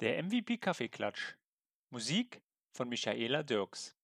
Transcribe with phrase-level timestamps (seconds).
[0.00, 1.34] Der MVP Kaffeeklatsch.
[1.90, 3.97] Musik von Michaela Dirks.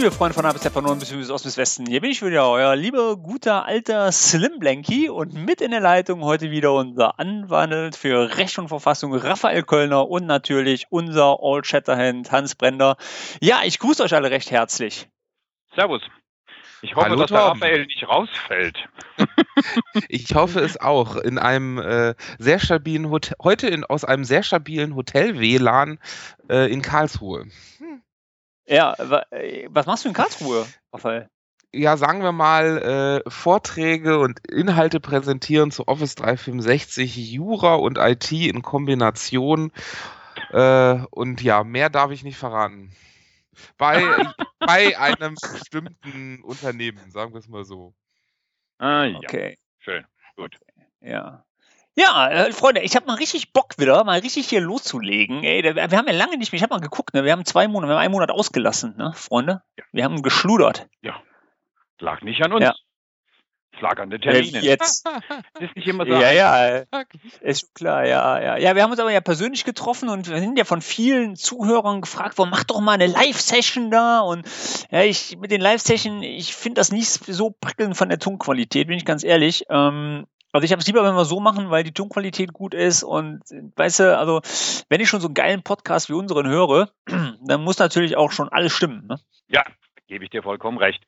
[0.00, 1.84] Liebe Freunde von A bis von Norden bis Ost bis Westen.
[1.84, 6.22] Hier bin ich wieder, euer lieber, guter, alter Slim Blanky und mit in der Leitung
[6.22, 12.32] heute wieder unser Anwalt für Recht und Verfassung Raphael Kölner und natürlich unser All Shatterhand
[12.32, 12.96] Hans Brender.
[13.42, 15.06] Ja, ich grüße euch alle recht herzlich.
[15.74, 16.00] Servus.
[16.80, 17.40] Ich hoffe, Hallo, dass der.
[17.40, 18.78] Raphael nicht rausfällt.
[20.08, 21.16] Ich hoffe es auch.
[21.16, 25.98] In einem äh, sehr stabilen Hotel, heute in, aus einem sehr stabilen Hotel-WLAN
[26.48, 27.48] äh, in Karlsruhe.
[28.70, 28.94] Ja,
[29.30, 31.28] äh, was machst du in Karlsruhe, Raphael?
[31.72, 38.30] Ja, sagen wir mal, äh, Vorträge und Inhalte präsentieren zu Office 365, Jura und IT
[38.30, 39.72] in Kombination.
[40.50, 42.92] Äh, und ja, mehr darf ich nicht verraten.
[43.76, 43.96] Bei,
[44.60, 47.92] bei einem bestimmten Unternehmen, sagen wir es mal so.
[48.78, 50.06] Ah, ja, Okay, schön.
[50.36, 50.58] Gut.
[51.00, 51.44] ja.
[52.00, 55.44] Ja, äh, Freunde, ich habe mal richtig Bock wieder, mal richtig hier loszulegen.
[55.44, 57.24] Ey, wir haben ja lange nicht mehr, ich habe mal geguckt, ne?
[57.24, 59.62] wir haben zwei Monate, wir haben einen Monat ausgelassen, ne, Freunde?
[59.76, 59.84] Ja.
[59.92, 60.88] Wir haben geschludert.
[62.00, 62.64] Lag nicht an uns.
[62.64, 62.74] Ja.
[63.72, 64.64] Es lag an den Äh, Terminen.
[64.64, 65.06] jetzt.
[65.60, 66.12] ist nicht immer so.
[66.12, 66.84] Ja, ja,
[67.40, 68.56] ist klar, ja, ja.
[68.56, 72.00] Ja, wir haben uns aber ja persönlich getroffen und wir sind ja von vielen Zuhörern
[72.00, 74.20] gefragt worden, mach doch mal eine Live-Session da.
[74.20, 74.48] Und
[74.90, 78.96] ja, ich mit den Live-Session, ich finde das nicht so prickelnd von der Tonqualität, bin
[78.96, 79.66] ich ganz ehrlich.
[79.68, 83.02] Ähm, also ich habe es lieber, wenn wir so machen, weil die Tonqualität gut ist
[83.02, 83.42] und
[83.76, 84.40] weißt du, also
[84.88, 86.90] wenn ich schon so einen geilen Podcast wie unseren höre,
[87.46, 89.06] dann muss natürlich auch schon alles stimmen.
[89.06, 89.18] Ne?
[89.48, 89.64] Ja,
[90.06, 91.02] gebe ich dir vollkommen recht.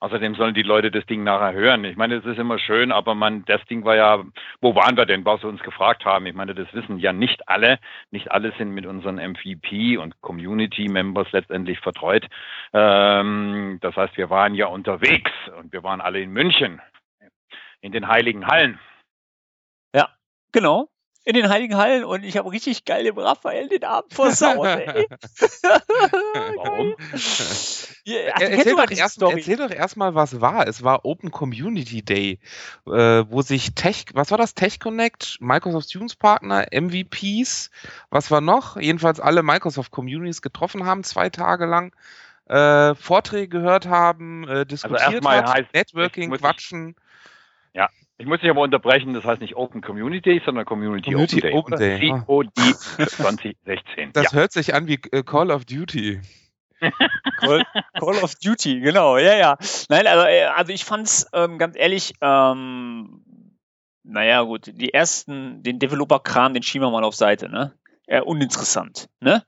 [0.00, 1.84] Außerdem sollen die Leute das Ding nachher hören.
[1.84, 4.22] Ich meine, es ist immer schön, aber man, das Ding war ja,
[4.60, 6.26] wo waren wir denn, was sie uns gefragt haben?
[6.26, 7.78] Ich meine, das wissen ja nicht alle.
[8.10, 12.26] Nicht alle sind mit unseren MVP und Community Members letztendlich vertreut.
[12.74, 16.82] Ähm, das heißt, wir waren ja unterwegs und wir waren alle in München.
[17.84, 18.78] In den Heiligen Hallen.
[20.52, 20.88] Genau.
[21.24, 25.06] In den Heiligen Hallen und ich habe richtig geil dem Raphael den Abend versaut, ey.
[26.56, 26.94] Warum?
[28.06, 30.68] Ja, Er- ach, Erzähl doch, erst, erzähl doch erstmal, was war.
[30.68, 32.38] Es war Open Community Day,
[32.86, 32.90] äh,
[33.28, 34.54] wo sich Tech, was war das?
[34.54, 37.70] Tech Connect, Microsoft Students Partner, MVPs,
[38.10, 38.76] was war noch?
[38.76, 41.94] Jedenfalls alle Microsoft Communities getroffen haben, zwei Tage lang,
[42.46, 46.42] äh, Vorträge gehört haben, äh, diskutiert erstmal hat, heißt- Networking, muss
[47.74, 48.04] Quatschen.
[48.16, 52.12] Ich muss dich aber unterbrechen, das heißt nicht Open Community, sondern Community, Community Open Day.
[52.26, 52.70] Open Day.
[52.70, 54.12] COD 2016.
[54.12, 54.38] Das ja.
[54.38, 56.20] hört sich an wie Call of Duty.
[57.40, 57.64] Call,
[57.98, 59.56] Call of Duty, genau, ja, ja.
[59.88, 63.22] Nein, also, äh, also ich fand's ähm, ganz ehrlich, ähm,
[64.04, 67.74] naja, gut, die ersten, den Developer-Kram, den schieben wir mal auf Seite, ne?
[68.06, 69.44] Äh, uninteressant, ne?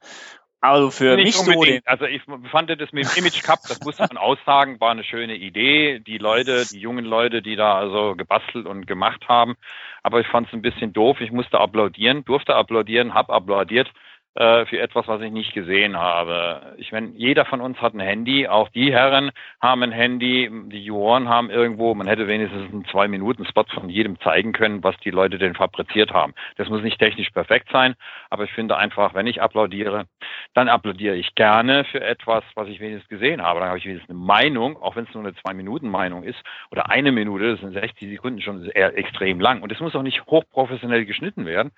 [0.72, 1.86] Also für Nicht mich so unbedingt.
[1.86, 5.36] Also ich fand das mit dem Image Cup, das muss man aussagen, war eine schöne
[5.36, 6.00] Idee.
[6.00, 9.56] Die Leute, die jungen Leute, die da also gebastelt und gemacht haben.
[10.02, 11.20] Aber ich fand es ein bisschen doof.
[11.20, 13.90] Ich musste applaudieren, durfte applaudieren, hab applaudiert
[14.36, 16.74] äh, für etwas, was ich nicht gesehen habe.
[16.76, 18.46] Ich meine, jeder von uns hat ein Handy.
[18.46, 19.30] Auch die Herren
[19.62, 20.50] haben ein Handy.
[20.66, 24.84] Die Juroren haben irgendwo, man hätte wenigstens einen zwei Minuten Spot von jedem zeigen können,
[24.84, 26.34] was die Leute denn fabriziert haben.
[26.58, 27.94] Das muss nicht technisch perfekt sein,
[28.28, 30.04] aber ich finde einfach, wenn ich applaudiere,
[30.52, 33.60] dann applaudiere ich gerne für etwas, was ich wenigstens gesehen habe.
[33.60, 37.10] Dann habe ich wenigstens eine Meinung, auch wenn es nur eine Zwei-Minuten-Meinung ist oder eine
[37.10, 39.62] Minute, das sind 60 Sekunden schon eher extrem lang.
[39.62, 41.72] Und es muss auch nicht hochprofessionell geschnitten werden.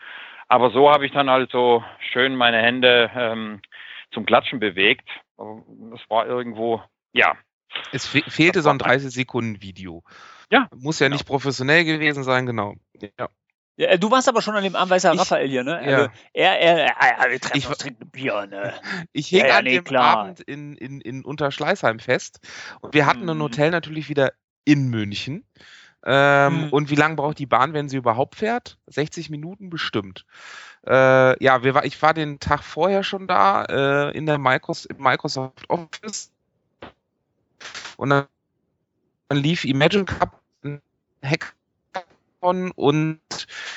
[0.49, 3.61] Aber so habe ich dann halt so schön meine Hände ähm,
[4.13, 5.09] zum Klatschen bewegt.
[5.37, 7.37] Das war irgendwo, ja,
[7.93, 10.03] Es fe fehlte so ein 30-Sekunden-Video.
[10.51, 11.17] Ja, Muss ja genau.
[11.17, 12.75] nicht professionell gewesen sein, genau.
[13.19, 13.29] Ja.
[13.77, 15.73] ja, äh, du warst aber schon an dem Abend, weiß ja Ich- Raphael hier, ne?
[15.87, 15.97] ja.
[15.99, 18.73] Also, er, er, er, er, wir treffen Ich- uns, trinken ein Bier, ne?
[19.13, 20.17] Ich hing Ja, ja, an nee, dem klar.
[20.21, 22.41] Abend in, in, in Unterschleißheim fest
[22.81, 23.43] und wir hatten ein Mhm.
[23.43, 24.33] Hotel natürlich wieder
[24.65, 25.45] in München.
[26.05, 26.69] Ähm, mhm.
[26.71, 28.79] Und wie lange braucht die Bahn, wenn sie überhaupt fährt?
[28.87, 30.25] 60 Minuten bestimmt.
[30.87, 36.31] Äh, ja, wir ich war den Tag vorher schon da äh, in der Microsoft, Office
[37.97, 38.27] und dann,
[39.29, 40.41] dann lief Imagine Cup
[41.23, 41.55] Hack
[42.41, 43.21] und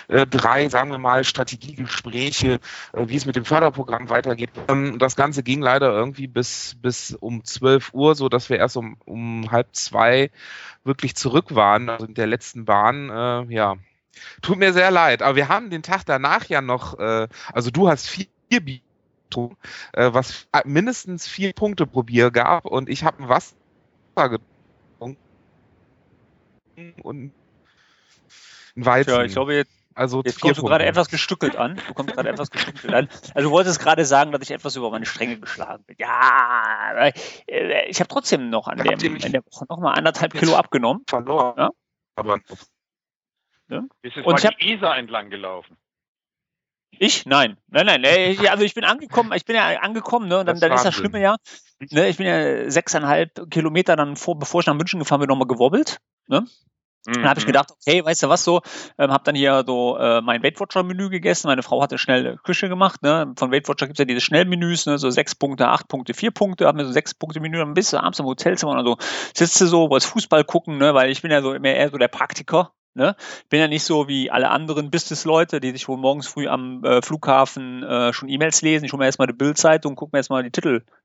[0.08, 2.60] äh, drei, sagen wir mal, Strategiegespräche,
[2.94, 4.52] äh, wie es mit dem Förderprogramm weitergeht.
[4.68, 8.78] Ähm, das Ganze ging leider irgendwie bis, bis um 12 Uhr, so dass wir erst
[8.78, 10.32] um, um halb zwei
[10.84, 13.10] wirklich zurück waren, also in der letzten Bahn.
[13.10, 13.76] Äh, ja,
[14.42, 17.90] tut mir sehr leid, aber wir haben den Tag danach ja noch, äh, also du
[17.90, 18.80] hast vier Bier
[19.94, 23.56] äh, was mindestens vier Punkte pro Bier gab und ich habe ein Wasser
[24.16, 25.18] getrunken
[27.02, 27.32] und
[28.76, 29.12] ein Weizen.
[29.12, 31.80] Ja, ich glaube, jetzt, also jetzt kommst du gerade etwas gestückelt an.
[31.88, 33.10] Du kommst gerade etwas gestückelt an.
[33.34, 35.98] Also du wolltest gerade sagen, dass ich etwas über meine Stränge geschlagen bin.
[36.00, 40.56] Ja, äh, ich habe trotzdem noch an dem, in der Woche noch mal anderthalb Kilo
[40.56, 41.04] abgenommen.
[41.08, 41.56] Verloren.
[41.58, 41.70] Ja?
[42.16, 42.40] Aber
[43.70, 43.84] ja?
[44.02, 45.78] Bist du mal die Isar entlang gelaufen?
[47.00, 47.26] Ich?
[47.26, 47.58] Nein.
[47.68, 48.06] Nein, nein.
[48.48, 50.40] Also ich bin angekommen, ich bin ja angekommen, ne?
[50.40, 51.38] Und dann, dann ist das Schlimme ja.
[51.90, 55.48] Ne, ich bin ja sechseinhalb Kilometer dann vor, bevor ich nach München gefahren bin, nochmal
[55.48, 56.00] gewobbelt.
[56.28, 56.46] Ne?
[57.08, 57.14] Mhm.
[57.14, 58.62] Dann habe ich gedacht, okay, weißt du was so,
[58.98, 61.48] ähm, habe dann hier so äh, mein Weight Watcher Menü gegessen.
[61.48, 63.02] Meine Frau hatte schnell Küche gemacht.
[63.02, 63.34] Ne?
[63.36, 64.98] Von Weight Watcher gibt es ja diese Schnellmenüs, ne?
[64.98, 66.68] so sechs Punkte, acht Punkte, vier Punkte.
[66.68, 68.98] Hab mir so sechs Punkte Menü, dann bist du abends im Hotelzimmer und so
[69.34, 70.94] sitzt du so, wolltest Fußball gucken, ne?
[70.94, 72.72] weil ich bin ja so immer eher so der Praktiker.
[72.94, 73.16] Ne?
[73.50, 77.02] Bin ja nicht so wie alle anderen Business-Leute, die sich wohl morgens früh am äh,
[77.02, 78.84] Flughafen äh, schon E-Mails lesen.
[78.84, 80.52] Ich hole mir erstmal die Bildzeitung, gucke mir erstmal die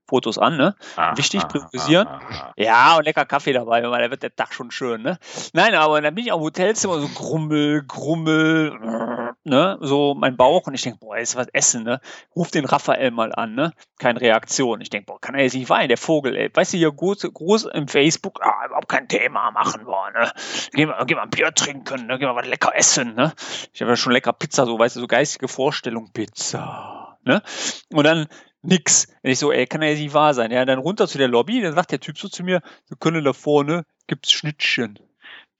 [0.06, 0.56] Titelfotos an.
[0.56, 0.75] Ne?
[0.97, 2.06] Ah, Wichtig, ah, priorisieren.
[2.08, 5.03] Ah, ah, ja, und lecker Kaffee dabei, weil da wird der Tag schon schön.
[5.03, 5.19] Ne?
[5.53, 9.79] Nein, aber dann bin ich am Hotelzimmer so grummel, grummel, ne?
[9.81, 11.85] so mein Bauch und ich denke, boah, ist was essen.
[11.85, 12.00] Ne?
[12.35, 13.55] Ruf den Raphael mal an.
[13.55, 13.73] Ne?
[13.99, 14.81] Keine Reaktion.
[14.81, 16.37] Ich denke, boah, kann er jetzt nicht weinen, der Vogel.
[16.37, 16.50] Ey.
[16.53, 20.20] Weißt du, hier groß, groß im Facebook, ah, überhaupt kein Thema machen wir.
[20.20, 20.32] Ne?
[20.73, 22.19] Geh mal, geh mal ein Bier trinken ne?
[22.19, 23.32] gehen wir mal lecker essen, ne?
[23.73, 27.43] Ich habe ja schon lecker Pizza, so, weißt du, so geistige Vorstellung, Pizza, ne?
[27.91, 28.29] Und dann
[28.62, 29.08] nix.
[29.23, 30.50] Wenn ich so, ey, kann ja nicht wahr sein.
[30.50, 33.25] Ja, dann runter zu der Lobby, dann sagt der Typ so zu mir, wir können
[33.25, 34.99] da vorne, gibt's Schnittchen.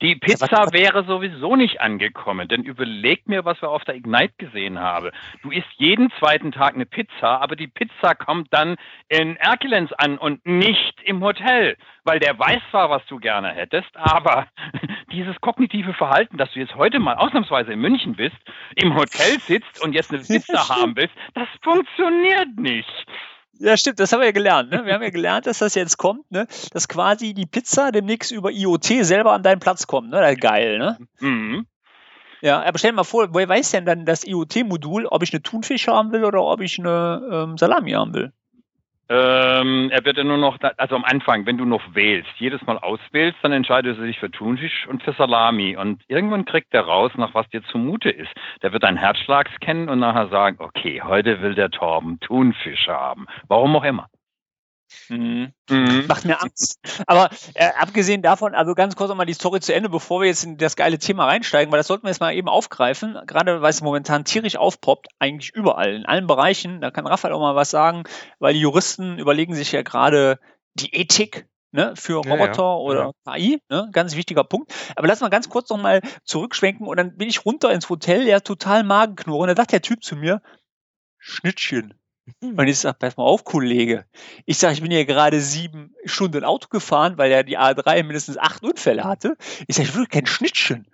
[0.03, 4.79] Die Pizza wäre sowieso nicht angekommen, denn überleg mir, was wir auf der Ignite gesehen
[4.79, 5.11] haben.
[5.43, 8.77] Du isst jeden zweiten Tag eine Pizza, aber die Pizza kommt dann
[9.09, 13.89] in Erkelenz an und nicht im Hotel, weil der weiß zwar, was du gerne hättest,
[13.97, 14.47] aber
[15.13, 18.37] dieses kognitive Verhalten, dass du jetzt heute mal ausnahmsweise in München bist,
[18.75, 23.07] im Hotel sitzt und jetzt eine Pizza haben willst, das funktioniert nicht.
[23.59, 24.71] Ja, stimmt, das haben wir ja gelernt.
[24.71, 24.85] Ne?
[24.85, 26.47] Wir haben ja gelernt, dass das jetzt kommt, ne?
[26.73, 30.11] dass quasi die Pizza demnächst über IoT selber an deinen Platz kommt.
[30.11, 30.37] Ne?
[30.37, 30.99] Geil, ne?
[31.21, 31.67] Mhm.
[32.43, 35.43] Ja, aber stell dir mal vor, woher weiß denn dann das IoT-Modul, ob ich eine
[35.43, 38.33] Thunfisch haben will oder ob ich eine ähm, Salami haben will?
[39.09, 42.79] Ähm, er wird ja nur noch, also am Anfang, wenn du noch wählst, jedes Mal
[42.79, 45.77] auswählst, dann entscheidet er sich für Thunfisch und für Salami.
[45.77, 48.33] Und irgendwann kriegt er raus, nach was dir zumute ist.
[48.63, 53.27] Der wird deinen Herzschlag scannen und nachher sagen, okay, heute will der Torben Thunfisch haben.
[53.47, 54.09] Warum auch immer.
[55.09, 55.53] Mhm.
[55.69, 56.05] Mhm.
[56.07, 56.79] Macht mir Angst.
[57.07, 60.45] Aber äh, abgesehen davon, also ganz kurz nochmal die Story zu Ende, bevor wir jetzt
[60.45, 63.71] in das geile Thema reinsteigen, weil das sollten wir jetzt mal eben aufgreifen, gerade weil
[63.71, 66.81] es momentan tierisch aufpoppt, eigentlich überall, in allen Bereichen.
[66.81, 68.05] Da kann Raphael auch mal was sagen,
[68.39, 70.39] weil die Juristen überlegen sich ja gerade
[70.75, 72.77] die Ethik Ne, für Roboter ja, ja.
[72.77, 73.35] oder ja.
[73.35, 74.73] KI, ne, ganz wichtiger Punkt.
[74.95, 78.41] Aber lass mal ganz kurz nochmal zurückschwenken und dann bin ich runter ins Hotel, ja,
[78.41, 79.49] total Magenknurren.
[79.49, 80.41] Da sagt der Typ zu mir,
[81.19, 81.93] Schnittchen.
[82.41, 84.05] Und ich sage, pass mal auf, Kollege.
[84.47, 88.37] Ich sage, ich bin ja gerade sieben Stunden Auto gefahren, weil ja die A3 mindestens
[88.37, 89.37] acht Unfälle hatte.
[89.69, 90.87] Ich sage, ich will kein Schnittchen.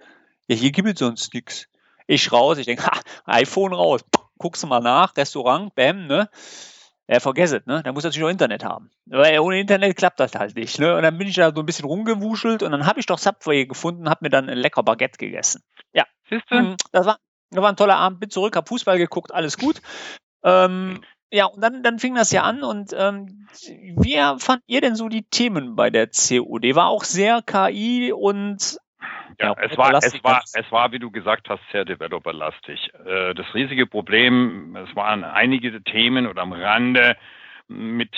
[0.47, 1.69] Ja, hier gibt es sonst nichts.
[2.07, 4.03] Ich raus, ich denke, ha, iPhone raus.
[4.39, 6.29] Guckst du mal nach, Restaurant, bam, ne?
[7.09, 7.83] Ja, vergesst es, ne?
[7.83, 8.91] Da muss natürlich auch Internet haben.
[9.07, 10.97] Weil ohne Internet klappt das halt nicht, ne?
[10.97, 13.67] Und dann bin ich da so ein bisschen rumgewuschelt und dann habe ich doch Subway
[13.67, 15.63] gefunden, habe mir dann ein lecker Baguette gegessen.
[15.93, 16.05] Ja.
[16.29, 16.55] Siehst du?
[16.57, 17.19] Mhm, das war,
[17.51, 19.81] das war ein toller Abend, bin zurück, hab Fußball geguckt, alles gut.
[20.45, 23.49] Ähm, ja, und dann, dann fing das ja an und ähm,
[23.97, 26.75] wie fand ihr denn so die Themen bei der COD?
[26.75, 28.79] War auch sehr KI und
[29.41, 32.93] ja, es war, es war, es war, wie du gesagt hast, sehr developerlastig.
[33.07, 37.17] Äh, das riesige Problem, es waren einige Themen oder am Rande
[37.67, 38.11] mit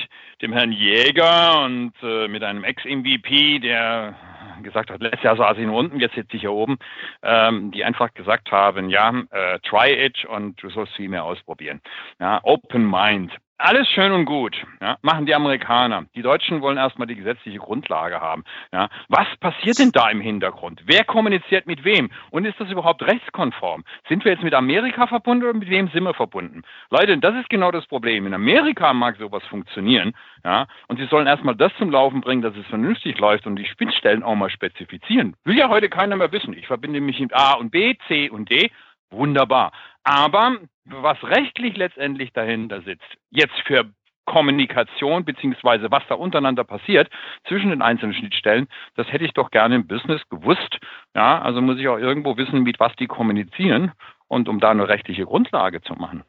[0.42, 4.16] dem Herrn Jäger und äh, mit einem Ex-MVP, der
[4.62, 6.78] gesagt hat, letztes Jahr saß ich nur unten, jetzt sitze ich hier oben,
[7.22, 11.80] ähm, die einfach gesagt haben, ja, äh, try it und du sollst viel mehr ausprobieren.
[12.20, 13.32] Ja, Open Mind.
[13.58, 16.06] Alles schön und gut, ja, machen die Amerikaner.
[16.14, 18.44] Die Deutschen wollen erstmal die gesetzliche Grundlage haben.
[18.72, 18.88] Ja.
[19.08, 20.82] Was passiert denn da im Hintergrund?
[20.86, 22.10] Wer kommuniziert mit wem?
[22.30, 23.84] Und ist das überhaupt rechtskonform?
[24.08, 26.62] Sind wir jetzt mit Amerika verbunden oder mit wem sind wir verbunden?
[26.90, 28.26] Leute, das ist genau das Problem.
[28.26, 32.56] In Amerika mag sowas funktionieren, ja, und sie sollen erstmal das zum Laufen bringen, dass
[32.56, 35.36] es vernünftig läuft und die Spitzstellen auch mal spezifizieren.
[35.44, 36.54] Will ja heute keiner mehr wissen.
[36.54, 38.70] Ich verbinde mich mit A und B, C und D.
[39.14, 39.72] Wunderbar.
[40.02, 43.86] Aber was rechtlich letztendlich dahinter sitzt, jetzt für
[44.26, 47.10] Kommunikation beziehungsweise was da untereinander passiert
[47.46, 50.78] zwischen den einzelnen Schnittstellen, das hätte ich doch gerne im Business gewusst.
[51.14, 53.92] Ja, also muss ich auch irgendwo wissen, mit was die kommunizieren
[54.28, 56.24] und um da eine rechtliche Grundlage zu machen.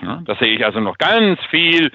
[0.00, 1.92] Ja, da sehe ich also noch ganz viel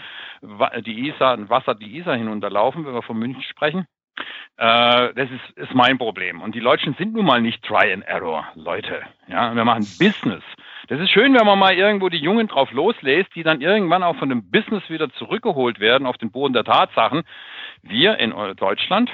[0.86, 3.88] die Isar, Wasser die Isar hinunterlaufen, wenn wir von München sprechen.
[4.58, 6.42] Äh, das ist, ist mein Problem.
[6.42, 9.02] Und die Deutschen sind nun mal nicht Try and Error, Leute.
[9.28, 10.44] Ja, wir machen Business.
[10.88, 14.16] Das ist schön, wenn man mal irgendwo die Jungen drauf loslässt, die dann irgendwann auch
[14.16, 17.24] von dem Business wieder zurückgeholt werden auf den Boden der Tatsachen.
[17.82, 19.12] Wir in Deutschland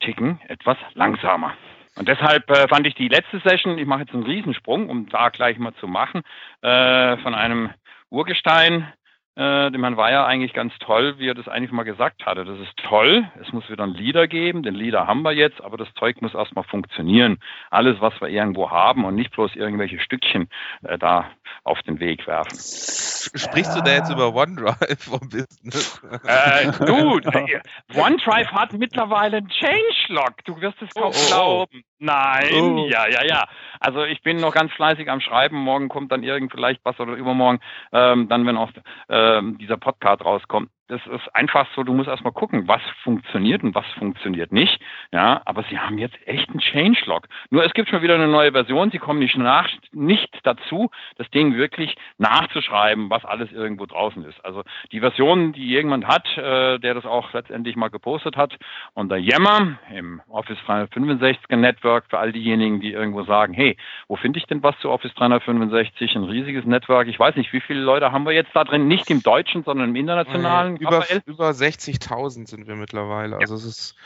[0.00, 1.54] ticken etwas langsamer.
[1.96, 5.28] Und deshalb äh, fand ich die letzte Session, ich mache jetzt einen Riesensprung, um da
[5.28, 6.22] gleich mal zu machen,
[6.62, 7.70] äh, von einem
[8.10, 8.92] Urgestein,
[9.34, 12.44] äh, dem Herrn Weyer eigentlich ganz toll, wie er das eigentlich mal gesagt hatte.
[12.44, 15.78] Das ist toll, es muss wieder einen Leader geben, den Leader haben wir jetzt, aber
[15.78, 17.38] das Zeug muss erstmal funktionieren.
[17.70, 20.48] Alles, was wir irgendwo haben und nicht bloß irgendwelche Stückchen
[20.82, 21.30] äh, da
[21.64, 22.58] auf den Weg werfen.
[22.58, 26.02] Sprichst du da jetzt über OneDrive vom Business?
[26.24, 27.14] Äh, du,
[27.94, 30.44] OneDrive hat mittlerweile einen Changelog.
[30.44, 31.28] Du wirst es kaum oh, oh, oh.
[31.28, 31.84] glauben.
[32.04, 32.88] Nein, oh.
[32.88, 33.44] ja, ja, ja.
[33.78, 35.56] Also ich bin noch ganz fleißig am Schreiben.
[35.56, 37.60] Morgen kommt dann irgend vielleicht was oder übermorgen,
[37.92, 38.72] ähm, dann wenn auch
[39.08, 43.74] ähm, dieser Podcast rauskommt das ist einfach so, du musst erstmal gucken, was funktioniert und
[43.74, 44.80] was funktioniert nicht.
[45.12, 47.28] Ja, aber sie haben jetzt echt einen Changelog.
[47.50, 51.30] Nur es gibt schon wieder eine neue Version, sie kommen nicht nach, nicht dazu, das
[51.30, 54.44] Ding wirklich nachzuschreiben, was alles irgendwo draußen ist.
[54.44, 58.58] Also die Version, die irgendjemand hat, äh, der das auch letztendlich mal gepostet hat,
[58.94, 63.76] unter Yammer im Office 365 Network für all diejenigen, die irgendwo sagen, hey,
[64.08, 66.16] wo finde ich denn was zu Office 365?
[66.16, 67.08] Ein riesiges Network.
[67.08, 68.88] Ich weiß nicht, wie viele Leute haben wir jetzt da drin?
[68.88, 73.36] Nicht im Deutschen, sondern im internationalen über, über 60.000 sind wir mittlerweile.
[73.36, 73.96] Also es ist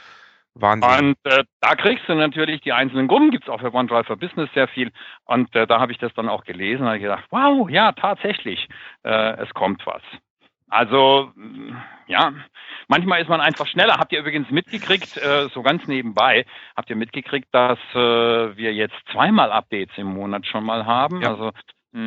[0.60, 1.16] Wahnsinn.
[1.24, 4.16] Und äh, da kriegst du natürlich die einzelnen Gruppen, gibt es auch für OneDrive for
[4.16, 4.90] Business sehr viel.
[5.24, 8.68] Und äh, da habe ich das dann auch gelesen und habe gedacht, wow, ja, tatsächlich,
[9.04, 10.02] äh, es kommt was.
[10.68, 11.30] Also,
[12.08, 12.32] ja,
[12.88, 13.98] manchmal ist man einfach schneller.
[13.98, 16.44] Habt ihr übrigens mitgekriegt, äh, so ganz nebenbei,
[16.76, 21.22] habt ihr mitgekriegt, dass äh, wir jetzt zweimal Updates im Monat schon mal haben?
[21.22, 21.30] Ja.
[21.30, 21.52] Also.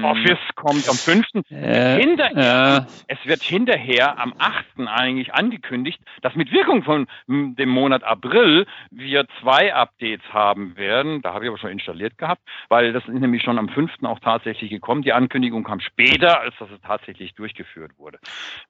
[0.03, 1.25] Office kommt am 5.
[1.50, 2.91] Äh, hinterher, äh.
[3.08, 4.88] Es wird hinterher am 8.
[4.88, 11.22] eigentlich angekündigt, dass mit Wirkung von dem Monat April wir zwei Updates haben werden.
[11.22, 14.03] Da habe ich aber schon installiert gehabt, weil das ist nämlich schon am 5.
[14.03, 15.01] auch tatsächlich gekommen.
[15.01, 18.19] Die Ankündigung kam später, als dass es tatsächlich durchgeführt wurde.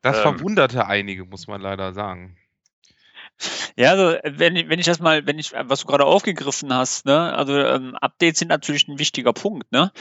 [0.02, 2.38] Das ähm, verwunderte einige, muss man leider sagen.
[3.78, 7.34] Ja, also wenn, wenn ich das mal, wenn ich, was du gerade aufgegriffen hast, ne,
[7.34, 9.92] also ähm, Updates sind natürlich ein wichtiger Punkt, ne?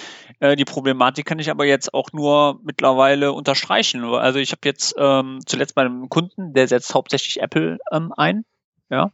[0.40, 4.04] Äh, die Problematik kann ich aber jetzt auch nur mittlerweile unterstreichen.
[4.04, 8.44] Also ich habe jetzt ähm, zuletzt bei einem Kunden, der setzt hauptsächlich Apple ähm, ein,
[8.90, 9.12] ja.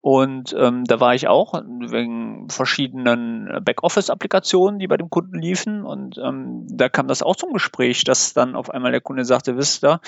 [0.00, 5.84] Und ähm, da war ich auch wegen verschiedenen Backoffice-Applikationen, die bei dem Kunden liefen.
[5.84, 9.56] Und ähm, da kam das auch zum Gespräch, dass dann auf einmal der Kunde sagte,
[9.56, 10.00] wisst ihr,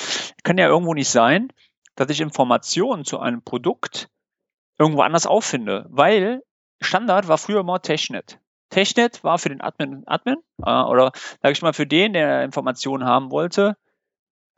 [0.42, 1.48] kann ja irgendwo nicht sein,
[1.96, 4.08] dass ich Informationen zu einem Produkt
[4.78, 6.42] irgendwo anders auffinde, weil
[6.80, 8.38] Standard war früher immer Technet.
[8.70, 13.04] Technet war für den Admin Admin äh, oder sage ich mal für den, der Informationen
[13.04, 13.76] haben wollte,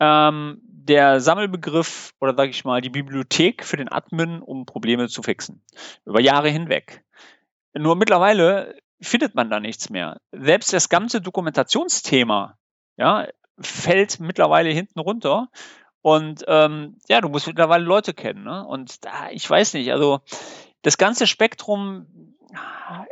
[0.01, 5.23] ähm, der Sammelbegriff oder sage ich mal die Bibliothek für den Admin, um Probleme zu
[5.23, 5.63] fixen
[6.05, 7.05] über Jahre hinweg.
[7.75, 10.19] Nur mittlerweile findet man da nichts mehr.
[10.33, 12.57] Selbst das ganze Dokumentationsthema
[12.97, 13.29] ja,
[13.61, 15.49] fällt mittlerweile hinten runter
[16.07, 18.45] und ähm, ja, du musst mittlerweile Leute kennen.
[18.45, 18.65] Ne?
[18.65, 20.21] Und da, ich weiß nicht, also
[20.83, 22.07] das ganze Spektrum,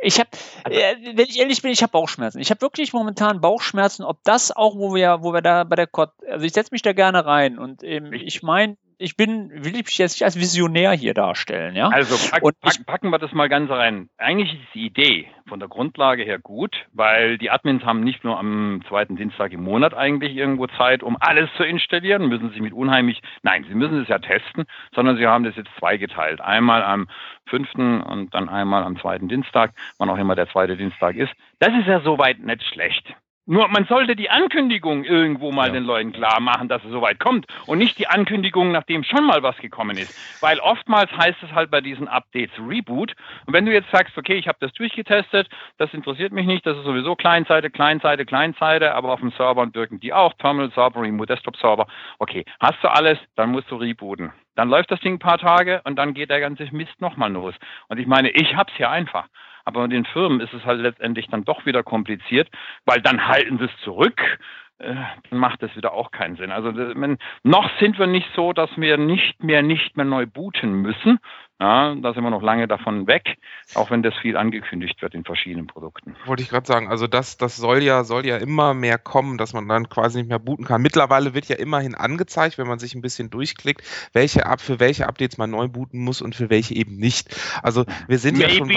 [0.01, 0.29] ich habe,
[0.63, 2.39] also äh, wenn ich ehrlich bin, ich habe Bauchschmerzen.
[2.39, 5.87] Ich habe wirklich momentan Bauchschmerzen, ob das auch, wo wir, wo wir da bei der
[5.87, 9.75] Kott, also ich setze mich da gerne rein und ähm, ich meine, ich bin, will
[9.75, 11.89] ich mich jetzt nicht als Visionär hier darstellen, ja?
[11.89, 14.09] Also pack, pack, packen wir das mal ganz rein.
[14.17, 18.39] Eigentlich ist die Idee von der Grundlage her gut, weil die Admins haben nicht nur
[18.39, 22.73] am zweiten Dienstag im Monat eigentlich irgendwo Zeit, um alles zu installieren, müssen sich mit
[22.73, 26.41] unheimlich, nein, sie müssen es ja testen, sondern sie haben das jetzt zweigeteilt.
[26.41, 27.07] Einmal am
[27.45, 31.33] fünften und dann einmal am zweiten Dienstag, wann auch immer der zweite Dienstag ist.
[31.59, 33.15] Das ist ja soweit nicht schlecht.
[33.47, 35.73] Nur man sollte die Ankündigung irgendwo mal ja.
[35.73, 39.43] den Leuten klar machen, dass es soweit kommt und nicht die Ankündigung, nachdem schon mal
[39.43, 40.41] was gekommen ist.
[40.41, 43.13] Weil oftmals heißt es halt bei diesen Updates Reboot.
[43.45, 45.47] Und wenn du jetzt sagst, okay, ich habe das durchgetestet,
[45.77, 49.99] das interessiert mich nicht, das ist sowieso Kleinseite, Kleinseite, Kleinseite, aber auf dem Server wirken
[49.99, 51.85] die auch, Terminal Server, Remote Desktop Server.
[52.17, 54.31] Okay, hast du alles, dann musst du rebooten.
[54.55, 57.53] Dann läuft das Ding ein paar Tage und dann geht der ganze Mist nochmal los.
[57.89, 59.27] Und ich meine, ich hab's hier einfach.
[59.65, 62.49] Aber den Firmen ist es halt letztendlich dann doch wieder kompliziert,
[62.85, 64.21] weil dann halten sie es zurück.
[64.77, 64.93] Äh,
[65.29, 66.51] dann macht das wieder auch keinen Sinn.
[66.51, 66.71] Also
[67.43, 71.19] noch sind wir nicht so, dass wir nicht mehr nicht mehr neu booten müssen.
[71.57, 73.37] Ja, da sind wir noch lange davon weg,
[73.75, 76.17] auch wenn das viel angekündigt wird in verschiedenen Produkten.
[76.25, 79.53] Wollte ich gerade sagen, also das, das soll ja, soll ja immer mehr kommen, dass
[79.53, 80.81] man dann quasi nicht mehr booten kann.
[80.81, 85.37] Mittlerweile wird ja immerhin angezeigt, wenn man sich ein bisschen durchklickt, welche für welche Updates
[85.37, 87.33] man neu booten muss und für welche eben nicht.
[87.63, 88.51] Also wir sind maybe.
[88.51, 88.67] ja schon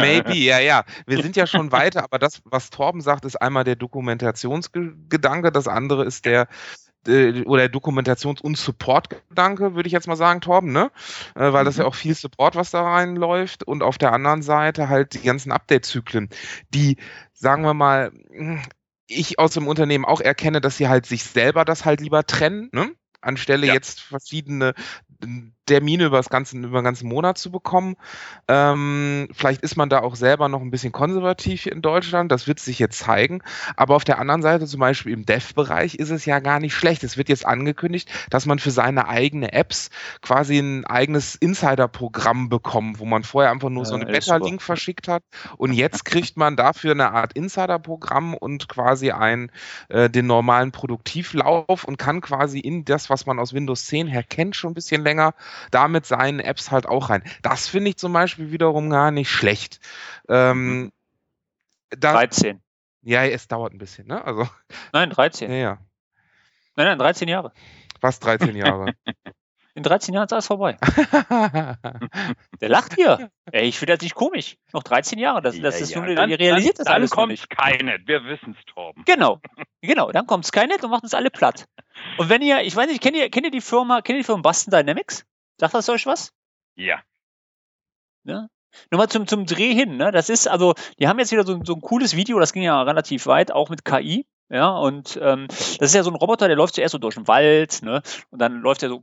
[0.00, 0.84] maybe, ja, ja.
[1.06, 5.68] Wir sind ja schon weiter, aber das, was Torben sagt, ist einmal der Dokumentationsgedanke, das
[5.68, 6.48] andere ist der
[7.06, 10.90] äh, oder Dokumentations- und Support-Gedanke, würde ich jetzt mal sagen, Torben, ne?
[11.34, 11.66] Äh, weil mhm.
[11.66, 13.64] das ja auch viel Support, was da reinläuft.
[13.64, 16.28] Und auf der anderen Seite halt die ganzen Update-Zyklen,
[16.70, 16.96] die,
[17.32, 18.12] sagen wir mal,
[19.06, 22.68] ich aus dem Unternehmen auch erkenne, dass sie halt sich selber das halt lieber trennen,
[22.72, 22.92] ne?
[23.22, 23.74] Anstelle ja.
[23.74, 24.74] jetzt verschiedene
[25.70, 27.96] Termine über, das ganze, über den ganzen Monat zu bekommen.
[28.48, 32.58] Ähm, vielleicht ist man da auch selber noch ein bisschen konservativ in Deutschland, das wird
[32.58, 33.40] sich jetzt zeigen.
[33.76, 37.04] Aber auf der anderen Seite, zum Beispiel im Dev-Bereich, ist es ja gar nicht schlecht.
[37.04, 39.90] Es wird jetzt angekündigt, dass man für seine eigene Apps
[40.22, 45.06] quasi ein eigenes Insider-Programm bekommt, wo man vorher einfach nur ja, so einen Beta-Link verschickt
[45.06, 45.22] hat.
[45.56, 49.52] Und jetzt kriegt man dafür eine Art Insider-Programm und quasi ein,
[49.88, 54.24] äh, den normalen Produktivlauf und kann quasi in das, was man aus Windows 10 her
[54.24, 55.34] kennt, schon ein bisschen länger
[55.70, 57.22] da mit seinen Apps halt auch rein.
[57.42, 59.80] Das finde ich zum Beispiel wiederum gar nicht schlecht.
[60.28, 60.92] Ähm, mhm.
[61.90, 62.60] da, 13.
[63.02, 64.24] Ja, es dauert ein bisschen, ne?
[64.24, 64.48] Also,
[64.92, 65.50] nein, 13.
[65.50, 65.78] Ja, ja.
[66.76, 67.52] Nein, nein, 13 Jahre.
[68.00, 68.94] Was 13 Jahre?
[69.74, 70.76] In 13 Jahren ist alles vorbei.
[72.60, 73.30] Der lacht hier.
[73.52, 74.56] Ey, ich finde das nicht komisch.
[74.72, 76.00] Noch 13 Jahre, das, das ja, ist ja.
[76.04, 77.44] nur, dann, ihr realisiert dann, das alles kommt nicht.
[77.44, 79.04] Skynet, wir wissen es, Torben.
[79.04, 79.40] Genau,
[79.80, 81.66] genau, dann kommt Skynet und macht uns alle platt.
[82.18, 84.26] Und wenn ihr, ich weiß nicht, kennt ihr, kennt ihr die Firma, kennt ihr die
[84.26, 85.24] Firma Boston Dynamics?
[85.60, 86.32] Sagt das euch was?
[86.74, 87.02] Ja.
[88.24, 88.48] ja?
[88.90, 90.10] Nur mal zum, zum Dreh hin, ne?
[90.10, 92.80] Das ist, also, die haben jetzt wieder so, so ein cooles Video, das ging ja
[92.80, 94.26] relativ weit, auch mit KI.
[94.48, 97.28] Ja, und ähm, das ist ja so ein Roboter, der läuft zuerst so durch den
[97.28, 98.00] Wald, ne?
[98.30, 99.02] Und dann läuft er so,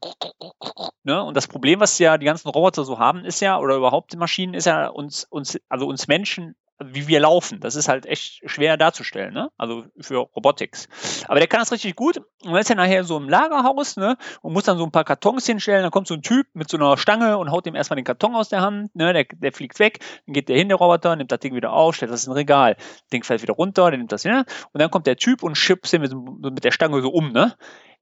[1.04, 1.24] ne?
[1.24, 4.18] Und das Problem, was ja die ganzen Roboter so haben, ist ja, oder überhaupt die
[4.18, 7.60] Maschinen, ist ja uns, uns, also uns Menschen wie wir laufen.
[7.60, 9.50] Das ist halt echt schwer darzustellen, ne?
[9.58, 10.88] Also für Robotics.
[11.28, 12.18] Aber der kann das richtig gut.
[12.18, 14.18] Und dann ist er nachher so im Lagerhaus, ne?
[14.42, 15.82] Und muss dann so ein paar Kartons hinstellen.
[15.82, 18.36] Dann kommt so ein Typ mit so einer Stange und haut dem erstmal den Karton
[18.36, 19.14] aus der Hand, ne?
[19.14, 20.00] Der, der fliegt weg.
[20.26, 22.38] Dann geht der hin, der Roboter, nimmt das Ding wieder auf, stellt das in ein
[22.38, 22.76] Regal.
[22.76, 24.32] Das Ding fällt wieder runter, der nimmt das hin.
[24.32, 24.46] Ne?
[24.72, 26.14] Und dann kommt der Typ und schippt ihn mit,
[26.54, 27.56] mit der Stange so um, ne?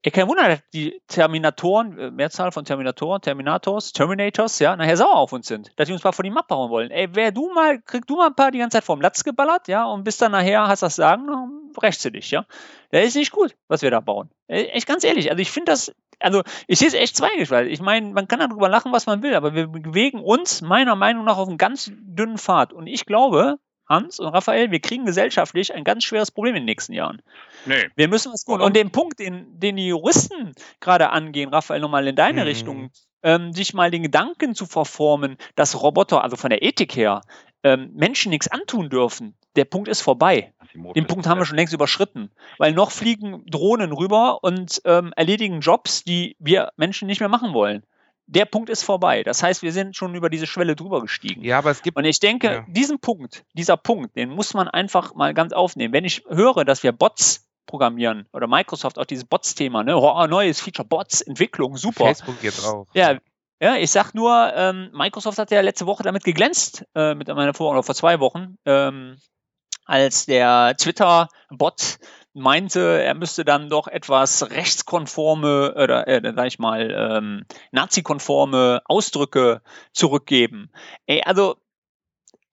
[0.06, 5.32] Ja, kein Wunder, die Terminatoren, äh, Mehrzahl von Terminatoren, Terminators, Terminators, ja, nachher sauer auf
[5.32, 6.92] uns sind, dass die uns mal von die Mappe hauen wollen.
[6.92, 9.66] Ey, wer du mal, krieg du mal ein paar die ganze Zeit vom Latz geballert,
[9.66, 11.26] ja, und bis dann nachher hast das Sagen,
[11.82, 12.46] rächst du dich, ja.
[12.92, 14.30] Das ist nicht gut, was wir da bauen.
[14.46, 17.72] Echt ganz ehrlich, also ich finde das, also ich sehe es echt zweigespalten.
[17.72, 21.24] Ich meine, man kann darüber lachen, was man will, aber wir bewegen uns meiner Meinung
[21.24, 22.72] nach auf einen ganz dünnen Pfad.
[22.72, 26.66] Und ich glaube, Hans und Raphael, wir kriegen gesellschaftlich ein ganz schweres Problem in den
[26.66, 27.22] nächsten Jahren.
[27.66, 27.88] Nee.
[27.94, 28.60] Wir müssen was tun.
[28.60, 32.46] Und den Punkt, den, den die Juristen gerade angehen, Raphael, nochmal in deine mhm.
[32.46, 32.90] Richtung,
[33.22, 37.22] ähm, sich mal den Gedanken zu verformen, dass Roboter, also von der Ethik her,
[37.62, 39.34] ähm, Menschen nichts antun dürfen.
[39.56, 40.52] Der Punkt ist vorbei.
[40.94, 42.30] Den Punkt haben wir schon längst überschritten.
[42.58, 47.54] Weil noch fliegen Drohnen rüber und ähm, erledigen Jobs, die wir Menschen nicht mehr machen
[47.54, 47.82] wollen
[48.26, 49.22] der Punkt ist vorbei.
[49.22, 51.42] Das heißt, wir sind schon über diese Schwelle drüber gestiegen.
[51.42, 51.96] Ja, aber es gibt.
[51.96, 52.64] Und ich denke, ja.
[52.68, 55.94] diesen Punkt, dieser Punkt, den muss man einfach mal ganz aufnehmen.
[55.94, 60.60] Wenn ich höre, dass wir Bots programmieren oder Microsoft auch dieses Bots-Thema, ne, oh, neues
[60.60, 62.04] Feature, Bots, Entwicklung, super.
[62.06, 62.86] Facebook jetzt auch.
[62.94, 63.18] Ja,
[63.60, 67.54] ja, ich sag nur, ähm, Microsoft hat ja letzte Woche damit geglänzt, äh, mit meiner
[67.54, 69.16] Vor- oder vor zwei Wochen, ähm,
[69.86, 71.98] als der Twitter-Bot
[72.36, 79.62] meinte, er müsste dann doch etwas rechtskonforme oder äh, sag ich mal ähm, nazi-konforme Ausdrücke
[79.92, 80.70] zurückgeben.
[81.06, 81.56] Ey, also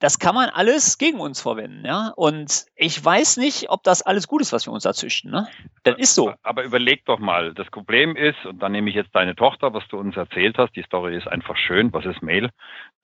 [0.04, 2.12] das kann man alles gegen uns verwenden, ja.
[2.18, 5.48] Und ich weiß nicht, ob das alles gut ist, was wir uns da züchten, ne?
[5.84, 6.34] Das ist so.
[6.44, 9.88] Aber überleg doch mal, das Problem ist, und dann nehme ich jetzt deine Tochter, was
[9.88, 12.50] du uns erzählt hast, die Story ist einfach schön, was ist Mail?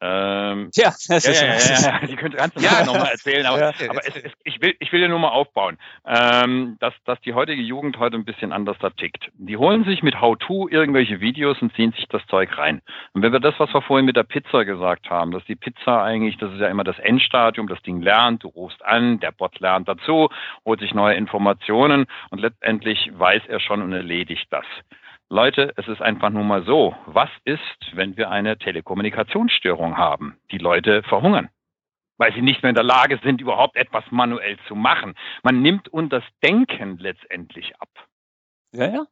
[0.02, 2.86] Ähm, ja, das ja, ist ja, ja, ja, die könnte ganz ja.
[2.86, 5.78] nochmal erzählen, aber, ja, aber es, es, ich, will, ich will ja nur mal aufbauen,
[6.06, 9.30] ähm, dass, dass die heutige Jugend heute ein bisschen anders da tickt.
[9.34, 12.82] Die holen sich mit How-To irgendwelche Videos und ziehen sich das Zeug rein.
[13.12, 16.02] Und wenn wir das, was wir vorhin mit der Pizza gesagt haben, dass die Pizza
[16.02, 19.60] eigentlich, das ist ja immer das Endstadium, das Ding lernt, du rufst an, der Bot
[19.60, 20.30] lernt dazu,
[20.65, 24.65] holt sich neue Informationen und letztendlich weiß er schon und erledigt das.
[25.30, 26.95] Leute, es ist einfach nur mal so.
[27.06, 30.39] Was ist, wenn wir eine Telekommunikationsstörung haben?
[30.52, 31.49] Die Leute verhungern,
[32.17, 35.13] weil sie nicht mehr in der Lage sind, überhaupt etwas manuell zu machen.
[35.43, 37.89] Man nimmt uns das Denken letztendlich ab.
[38.73, 39.06] Ja, ja.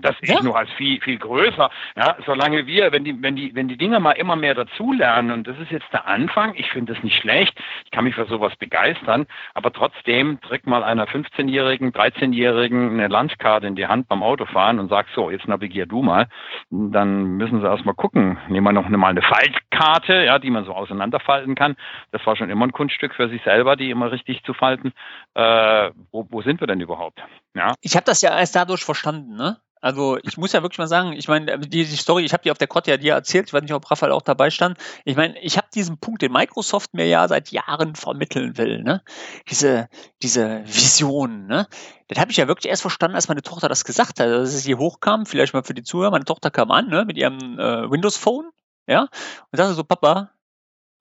[0.00, 1.70] Das sehe ich nur als viel, viel größer.
[1.96, 5.46] Ja, solange wir, wenn die, wenn die, wenn die Dinge mal immer mehr dazulernen, und
[5.46, 8.54] das ist jetzt der Anfang, ich finde das nicht schlecht, ich kann mich für sowas
[8.56, 14.80] begeistern, aber trotzdem drück mal einer 15-Jährigen, 13-Jährigen eine Landkarte in die Hand beim Autofahren
[14.80, 16.26] und sag so, jetzt navigier du mal.
[16.70, 18.38] Dann müssen sie erstmal gucken.
[18.48, 21.76] Nehmen wir noch mal eine Faltkarte, ja, die man so auseinanderfalten kann.
[22.10, 24.92] Das war schon immer ein Kunststück für sich selber, die immer richtig zu falten.
[25.34, 27.22] Äh, wo, wo sind wir denn überhaupt?
[27.54, 27.74] Ja.
[27.80, 29.58] Ich habe das ja erst dadurch verstanden, ne?
[29.84, 32.50] Also ich muss ja wirklich mal sagen, ich meine, die, die Story, ich habe die
[32.50, 34.78] auf der Kott ja dir erzählt, ich weiß nicht, ob Raphael auch dabei stand.
[35.04, 39.02] Ich meine, ich habe diesen Punkt, den Microsoft mir ja seit Jahren vermitteln will, ne?
[39.50, 39.90] Diese,
[40.22, 41.68] diese Vision, ne?
[42.08, 44.64] Das habe ich ja wirklich erst verstanden, als meine Tochter das gesagt hat, dass es
[44.64, 47.90] hier hochkam, vielleicht mal für die Zuhörer, meine Tochter kam an, ne, mit ihrem äh,
[47.90, 48.48] Windows Phone,
[48.86, 50.30] ja, und sagte so, Papa,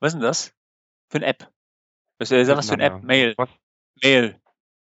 [0.01, 0.53] was ist denn das?
[1.09, 1.49] Für eine App?
[2.19, 3.01] Was, äh, was für eine App?
[3.01, 3.33] Mail.
[3.37, 3.49] Was?
[4.03, 4.41] Mail.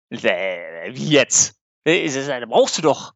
[0.09, 1.55] Äh, wie jetzt?
[1.83, 3.13] Äh, brauchst du doch.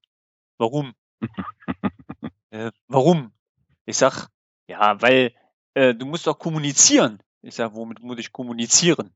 [0.60, 0.94] Warum?
[2.52, 3.32] äh, warum?
[3.86, 4.28] Ich sag,
[4.68, 5.34] ja, weil
[5.74, 7.24] äh, du musst doch kommunizieren.
[7.42, 9.16] Ich sag, womit muss ich kommunizieren?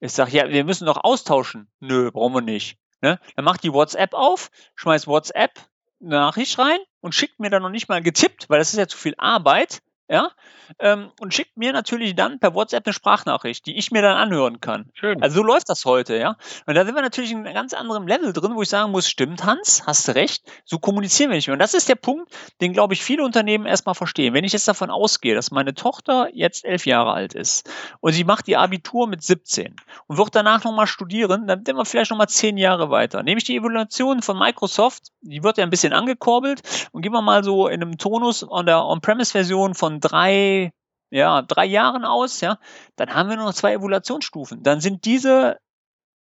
[0.00, 1.70] Ich sag, ja, wir müssen doch austauschen.
[1.80, 2.76] Nö, brauchen wir nicht.
[3.00, 3.20] Ne?
[3.36, 5.52] Dann macht die WhatsApp auf, schmeißt WhatsApp
[6.00, 8.88] eine Nachricht rein und schickt mir dann noch nicht mal getippt, weil das ist ja
[8.88, 10.30] zu viel Arbeit ja,
[10.78, 14.60] ähm, und schickt mir natürlich dann per WhatsApp eine Sprachnachricht, die ich mir dann anhören
[14.60, 14.90] kann.
[14.94, 15.22] Schön.
[15.22, 16.36] Also so läuft das heute, ja.
[16.66, 19.08] Und da sind wir natürlich in einem ganz anderen Level drin, wo ich sagen muss,
[19.08, 21.54] stimmt, Hans, hast du recht, so kommunizieren wir nicht mehr.
[21.54, 24.34] Und das ist der Punkt, den, glaube ich, viele Unternehmen erstmal verstehen.
[24.34, 28.24] Wenn ich jetzt davon ausgehe, dass meine Tochter jetzt elf Jahre alt ist und sie
[28.24, 32.28] macht ihr Abitur mit 17 und wird danach nochmal studieren, dann sind wir vielleicht nochmal
[32.28, 33.22] zehn Jahre weiter.
[33.22, 37.22] Nehme ich die Evaluation von Microsoft, die wird ja ein bisschen angekurbelt und gehen wir
[37.22, 40.72] mal so in einem Tonus an der On-Premise-Version von drei,
[41.10, 42.58] ja, drei Jahren aus, ja,
[42.96, 44.62] dann haben wir nur noch zwei Evaluationsstufen.
[44.62, 45.58] Dann sind diese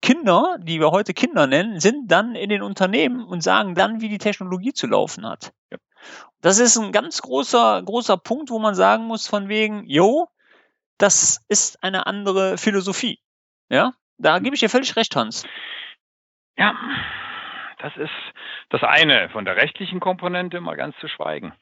[0.03, 4.09] Kinder, die wir heute Kinder nennen, sind dann in den Unternehmen und sagen dann, wie
[4.09, 5.53] die Technologie zu laufen hat.
[5.73, 5.79] Ja.
[6.41, 10.29] Das ist ein ganz großer, großer Punkt, wo man sagen muss, von wegen, jo,
[10.99, 13.19] das ist eine andere Philosophie.
[13.69, 15.45] Ja, da gebe ich dir völlig recht, Hans.
[16.57, 16.75] Ja,
[17.79, 18.11] das ist
[18.71, 19.29] das eine.
[19.31, 21.53] Von der rechtlichen Komponente mal ganz zu schweigen.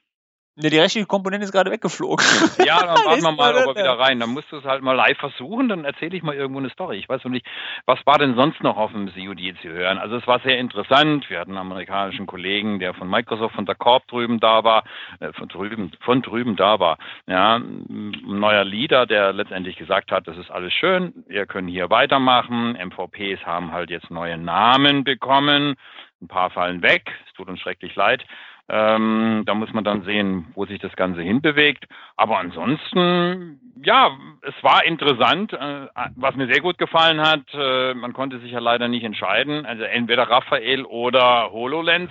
[0.57, 2.25] Ne, die rechtliche Komponente ist gerade weggeflogen.
[2.65, 4.21] Ja, dann warten wir mal, ob er wieder rein.
[4.21, 6.97] Dann musst du es halt mal live versuchen, dann erzähle ich mal irgendwo eine Story.
[6.97, 7.45] Ich weiß noch nicht,
[7.87, 9.99] was war denn sonst noch auf dem CUD zu hören?
[9.99, 11.29] Also es war sehr interessant.
[11.29, 14.85] Wir hatten einen amerikanischen Kollegen, der von Microsoft, von der Corp drüben da war,
[15.19, 16.99] äh, von drüben, von drüben da war.
[17.27, 21.91] Ja, ein neuer Leader, der letztendlich gesagt hat, das ist alles schön, wir können hier
[21.91, 22.77] weitermachen.
[22.77, 25.75] MVPs haben halt jetzt neue Namen bekommen.
[26.23, 27.11] Ein paar fallen weg.
[27.27, 28.25] Es tut uns schrecklich leid.
[28.69, 31.85] Ähm, da muss man dann sehen, wo sich das Ganze hinbewegt.
[32.17, 34.11] Aber ansonsten, ja,
[34.43, 35.53] es war interessant.
[35.53, 39.67] Äh, was mir sehr gut gefallen hat, äh, man konnte sich ja leider nicht entscheiden.
[39.67, 42.11] Also entweder Raphael oder HoloLens.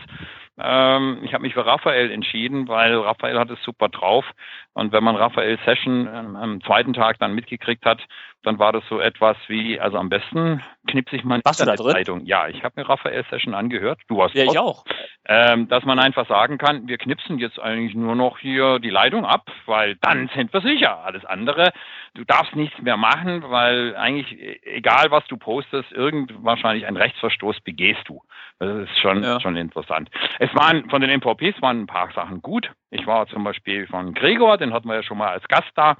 [0.60, 4.26] Ähm, ich habe mich für Raphael entschieden, weil Raphael hat es super drauf.
[4.74, 8.00] Und wenn man Raphael Session am zweiten Tag dann mitgekriegt hat,
[8.44, 12.26] dann war das so etwas wie, also am besten knipse ich mal eine Zeitung.
[12.26, 14.02] Ja, ich habe mir Raphael Session angehört.
[14.08, 14.84] Du hast Ja, ich auch.
[15.26, 19.26] Ähm, dass man einfach sagen kann, wir knipsen jetzt eigentlich nur noch hier die Leitung
[19.26, 21.06] ab, weil dann sind wir sicher.
[21.06, 21.72] Alles andere,
[22.16, 27.62] du darfst nichts mehr machen, weil eigentlich, egal was du postest, irgend wahrscheinlich ein Rechtsverstoß
[27.62, 28.22] begehst du.
[28.60, 29.40] Das ist schon, ja.
[29.40, 30.10] schon interessant.
[30.40, 32.70] Es waren von den MVPs waren ein paar Sachen gut.
[32.92, 35.95] Ich war zum Beispiel von Gregor, den hatten wir ja schon mal als Gast da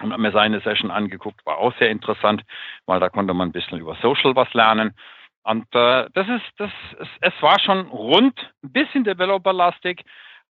[0.00, 2.42] und habe mir seine Session angeguckt, war auch sehr interessant,
[2.86, 4.94] weil da konnte man ein bisschen über Social was lernen.
[5.42, 10.04] Und äh, das ist, das, es, es war schon rund, ein bisschen developerlastig,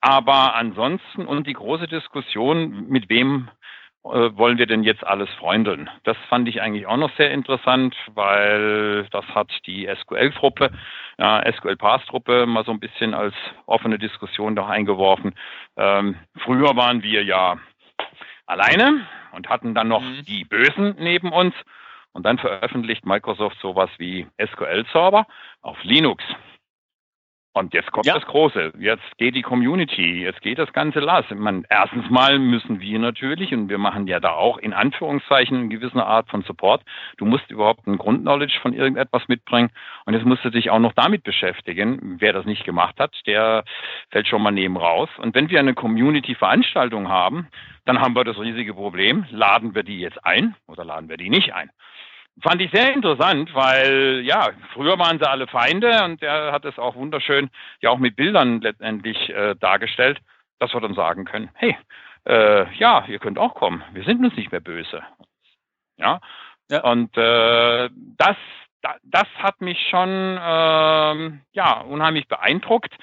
[0.01, 3.49] aber ansonsten und die große Diskussion, mit wem
[4.06, 5.89] wollen wir denn jetzt alles freundeln?
[6.04, 10.70] Das fand ich eigentlich auch noch sehr interessant, weil das hat die SQL-Truppe,
[11.18, 13.34] ja, SQL-Pass-Truppe mal so ein bisschen als
[13.65, 15.34] offene Diskussion da eingeworfen.
[15.76, 17.58] Ähm, früher waren wir ja
[18.46, 20.24] alleine und hatten dann noch mhm.
[20.26, 21.56] die Bösen neben uns.
[22.13, 25.26] Und dann veröffentlicht Microsoft sowas wie SQL-Server
[25.62, 26.24] auf Linux.
[27.58, 28.15] Und jetzt kommt ja.
[28.15, 28.74] das Große.
[28.80, 31.24] Jetzt geht die Community, jetzt geht das ganze Lass.
[31.34, 35.70] Man, erstens mal müssen wir natürlich, und wir machen ja da auch in Anführungszeichen eine
[35.70, 36.84] gewisse Art von Support.
[37.15, 39.70] Du musst überhaupt ein Grundknowledge von irgendetwas mitbringen.
[40.06, 42.18] Und jetzt musst du dich auch noch damit beschäftigen.
[42.20, 43.63] Wer das nicht gemacht hat, der
[44.10, 45.10] fällt schon mal neben raus.
[45.18, 47.48] Und wenn wir eine Community-Veranstaltung haben,
[47.86, 49.28] dann haben wir das riesige Problem.
[49.30, 51.70] Laden wir die jetzt ein oder laden wir die nicht ein?
[52.41, 56.78] Fand ich sehr interessant, weil ja, früher waren sie alle Feinde und er hat es
[56.78, 60.19] auch wunderschön ja auch mit Bildern letztendlich äh, dargestellt,
[60.60, 61.78] dass wir dann sagen können, hey,
[62.26, 65.02] äh, ja, ihr könnt auch kommen, wir sind uns nicht mehr böse.
[65.98, 66.19] Ja,
[66.69, 66.84] ja.
[66.84, 68.36] und äh, das,
[69.04, 72.93] das hat mich schon äh, ja unheimlich beeindruckt,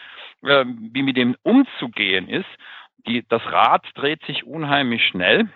[0.43, 2.49] äh, wie mit dem umzugehen ist.
[3.07, 5.49] Die, das Rad dreht sich unheimlich schnell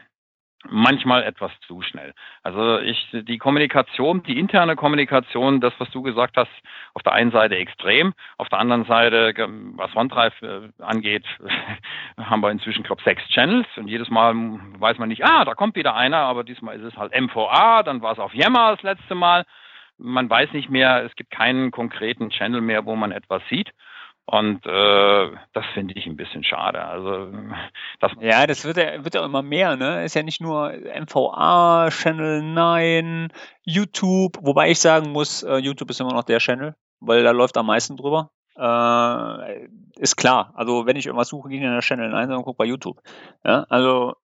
[0.68, 2.12] manchmal etwas zu schnell.
[2.42, 6.50] Also ich, die Kommunikation, die interne Kommunikation, das, was du gesagt hast,
[6.94, 9.34] auf der einen Seite extrem, auf der anderen Seite,
[9.76, 11.24] was OneDrive äh, angeht,
[12.18, 14.34] haben wir inzwischen, glaube ich, sechs Channels und jedes Mal
[14.78, 18.02] weiß man nicht, ah, da kommt wieder einer, aber diesmal ist es halt MVA, dann
[18.02, 19.44] war es auf Yammer das letzte Mal.
[19.98, 23.72] Man weiß nicht mehr, es gibt keinen konkreten Channel mehr, wo man etwas sieht.
[24.28, 26.84] Und äh, das finde ich ein bisschen schade.
[26.84, 27.32] Also
[28.00, 30.04] das ja, das wird ja, wird ja immer mehr, ne?
[30.04, 33.28] Ist ja nicht nur MVA, Channel 9,
[33.62, 37.56] YouTube, wobei ich sagen muss, äh, YouTube ist immer noch der Channel, weil da läuft
[37.56, 38.30] am meisten drüber.
[38.58, 40.52] Äh, ist klar.
[40.56, 43.00] Also wenn ich irgendwas suche, gehe ich in der Channel 9 und gucke bei YouTube.
[43.44, 44.14] Ja, also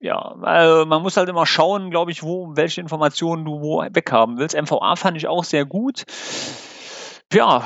[0.00, 4.38] ja, also man muss halt immer schauen, glaube ich, wo welche Informationen du wo weghaben
[4.38, 4.56] willst.
[4.56, 6.04] MVA fand ich auch sehr gut.
[7.32, 7.64] Ja,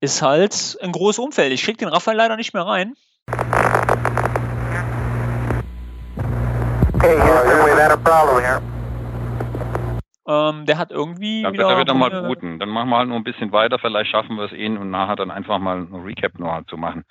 [0.00, 1.52] ist halt ein großes Umfeld.
[1.52, 2.94] Ich krieg den Raphael leider nicht mehr rein.
[10.26, 11.42] Ähm, der hat irgendwie.
[11.42, 12.58] Dann wird er wieder mal booten.
[12.58, 13.78] Dann machen wir halt nur ein bisschen weiter.
[13.78, 17.04] Vielleicht schaffen wir es ihn und nachher dann einfach mal ein Recap noch zu machen.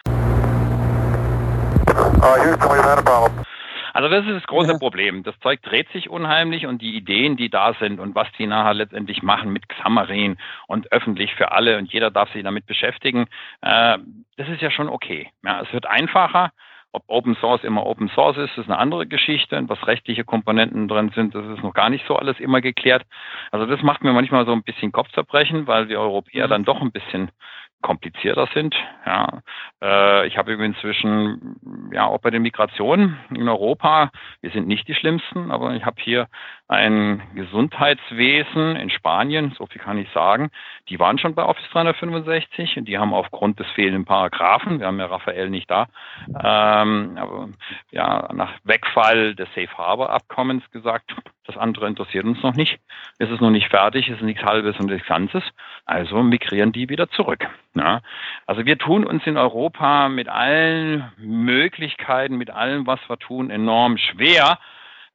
[2.21, 3.45] Uh, Houston, we've had a problem.
[3.99, 4.77] Also das ist das große ja.
[4.77, 5.23] Problem.
[5.23, 8.73] Das Zeug dreht sich unheimlich und die Ideen, die da sind und was die nachher
[8.73, 13.27] letztendlich machen mit Xamarin und öffentlich für alle und jeder darf sich damit beschäftigen,
[13.59, 13.97] äh,
[14.37, 15.29] das ist ja schon okay.
[15.43, 16.53] Ja, es wird einfacher.
[16.93, 19.57] Ob Open Source immer Open Source ist, ist eine andere Geschichte.
[19.57, 23.05] Und was rechtliche Komponenten drin sind, das ist noch gar nicht so alles immer geklärt.
[23.51, 26.51] Also das macht mir manchmal so ein bisschen Kopfzerbrechen, weil wir Europäer mhm.
[26.51, 27.31] dann doch ein bisschen
[27.81, 28.75] komplizierter sind.
[29.05, 29.41] Ja,
[29.81, 31.55] äh, ich habe inzwischen
[31.93, 36.01] ja auch bei den Migrationen in Europa, wir sind nicht die schlimmsten, aber ich habe
[36.01, 36.27] hier
[36.69, 40.51] ein Gesundheitswesen in Spanien, so viel kann ich sagen.
[40.87, 44.99] Die waren schon bei Office 365 und die haben aufgrund des fehlenden Paragraphen, wir haben
[44.99, 45.87] ja Raphael nicht da,
[46.27, 47.49] ähm, aber
[47.89, 51.11] ja nach Wegfall des Safe Harbor Abkommens gesagt,
[51.45, 52.79] das andere interessiert uns noch nicht.
[53.17, 55.43] Es ist noch nicht fertig, es ist nichts Halbes und nichts Ganzes.
[55.85, 57.47] Also migrieren die wieder zurück.
[57.73, 58.01] Ja.
[58.45, 63.97] Also wir tun uns in Europa mit allen Möglichkeiten, mit allem, was wir tun, enorm
[63.97, 64.59] schwer.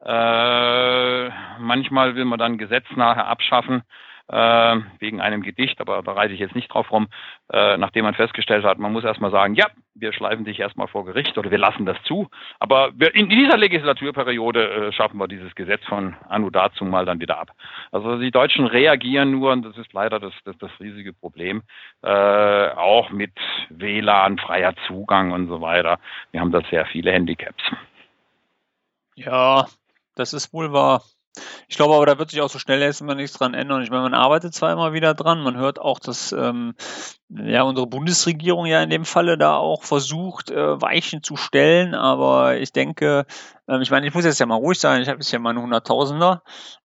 [0.05, 3.83] Äh, manchmal will man dann Gesetz nachher abschaffen,
[4.29, 7.09] äh, wegen einem Gedicht, aber da reite ich jetzt nicht drauf rum,
[7.53, 11.05] äh, nachdem man festgestellt hat, man muss erstmal sagen, ja, wir schleifen dich erstmal vor
[11.05, 12.29] Gericht oder wir lassen das zu.
[12.59, 17.21] Aber wir, in dieser Legislaturperiode äh, schaffen wir dieses Gesetz von Anno dazu mal dann
[17.21, 17.53] wieder ab.
[17.93, 21.63] Also die Deutschen reagieren nur, und das ist leider das, das, das riesige Problem,
[22.03, 23.33] äh, auch mit
[23.71, 25.99] WLAN, freier Zugang und so weiter.
[26.33, 27.63] Wir haben da sehr viele Handicaps.
[29.17, 29.67] Ja,
[30.15, 31.03] das ist wohl wahr.
[31.69, 33.83] Ich glaube aber, da wird sich auch so schnell erstmal nichts dran ändern.
[33.83, 36.75] Ich meine, man arbeitet zwar immer wieder dran, man hört auch, dass ähm,
[37.29, 42.59] ja unsere Bundesregierung ja in dem Falle da auch versucht, äh, Weichen zu stellen, aber
[42.59, 43.27] ich denke,
[43.67, 45.51] ähm, ich meine, ich muss jetzt ja mal ruhig sein, ich habe jetzt ja mal
[45.51, 46.43] einen Hunderttausender.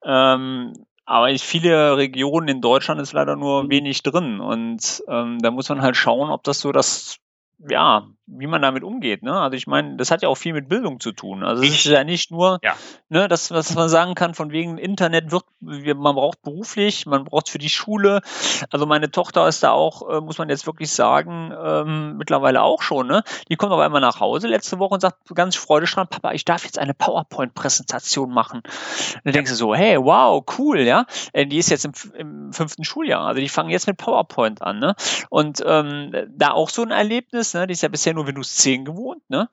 [0.04, 0.72] Ähm,
[1.04, 5.68] aber ich, viele Regionen in Deutschland ist leider nur wenig drin und ähm, da muss
[5.68, 7.18] man halt schauen, ob das so das
[7.58, 9.22] ja, wie man damit umgeht.
[9.22, 9.32] Ne?
[9.32, 11.44] Also ich meine, das hat ja auch viel mit Bildung zu tun.
[11.44, 12.74] Also es ist ja nicht nur, ja.
[13.08, 17.48] ne, das, was man sagen kann, von wegen Internet wird, man braucht beruflich, man braucht
[17.48, 18.22] für die Schule.
[18.70, 22.82] Also meine Tochter ist da auch, äh, muss man jetzt wirklich sagen, ähm, mittlerweile auch
[22.82, 23.06] schon.
[23.06, 23.22] Ne?
[23.48, 26.64] Die kommt auf einmal nach Hause letzte Woche und sagt ganz freudestrahlend, Papa, ich darf
[26.64, 28.58] jetzt eine PowerPoint-Präsentation machen.
[28.58, 31.06] Und dann denkst du so, hey, wow, cool, ja.
[31.32, 34.80] Äh, die ist jetzt im, im fünften Schuljahr, also die fangen jetzt mit PowerPoint an.
[34.80, 34.96] Ne?
[35.30, 37.68] Und ähm, da auch so ein Erlebnis, ne?
[37.68, 39.48] die ist ja bisher nur Windows 10 gewohnt, ne?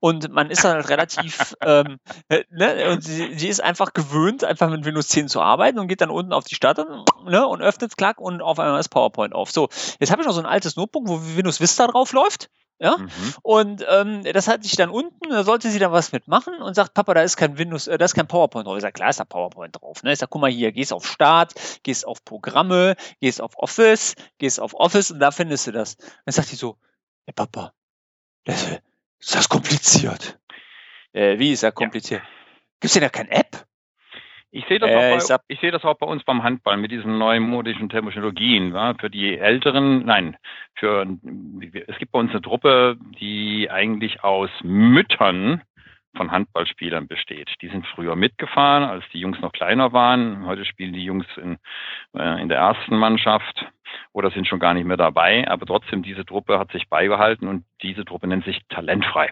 [0.00, 4.42] Und man ist dann halt relativ, ähm, äh, ne, und sie, sie, ist einfach gewöhnt,
[4.44, 7.60] einfach mit Windows 10 zu arbeiten und geht dann unten auf die Starter ne, und
[7.60, 9.50] öffnet klack und auf einmal ist PowerPoint auf.
[9.50, 9.68] So,
[10.00, 12.48] jetzt habe ich noch so ein altes Notebook, wo Windows Vista drauf läuft.
[12.78, 12.96] ja.
[12.96, 13.10] Mhm.
[13.42, 16.94] Und ähm, das hatte ich dann unten, da sollte sie dann was mitmachen und sagt,
[16.94, 18.76] Papa, da ist kein Windows, äh, da ist kein PowerPoint drauf.
[18.76, 20.02] Ich sage, klar ist da PowerPoint drauf.
[20.02, 20.12] Ne?
[20.12, 24.60] Ich sage, guck mal hier, gehst auf Start, gehst auf Programme, gehst auf Office, gehst
[24.60, 25.98] auf Office und da findest du das.
[26.24, 26.78] Dann sagt die so,
[27.26, 27.74] ja, Papa,
[28.44, 28.80] das,
[29.18, 30.38] ist das kompliziert?
[31.12, 32.22] Äh, wie ist das kompliziert?
[32.22, 32.28] Ja.
[32.80, 33.66] Gibt's denn da keine App?
[34.52, 37.18] Ich sehe das, äh, bei, ich seh das auch bei uns beim Handball mit diesen
[37.18, 38.74] neuen modischen Technologien.
[38.74, 40.36] Ja, für die Älteren, nein,
[40.74, 41.06] für
[41.86, 45.62] es gibt bei uns eine Truppe, die eigentlich aus Müttern
[46.16, 47.50] von Handballspielern besteht.
[47.62, 50.46] Die sind früher mitgefahren, als die Jungs noch kleiner waren.
[50.46, 51.58] Heute spielen die Jungs in,
[52.16, 53.66] äh, in der ersten Mannschaft
[54.12, 55.48] oder sind schon gar nicht mehr dabei.
[55.48, 59.30] Aber trotzdem, diese Truppe hat sich beibehalten und diese Truppe nennt sich talentfrei.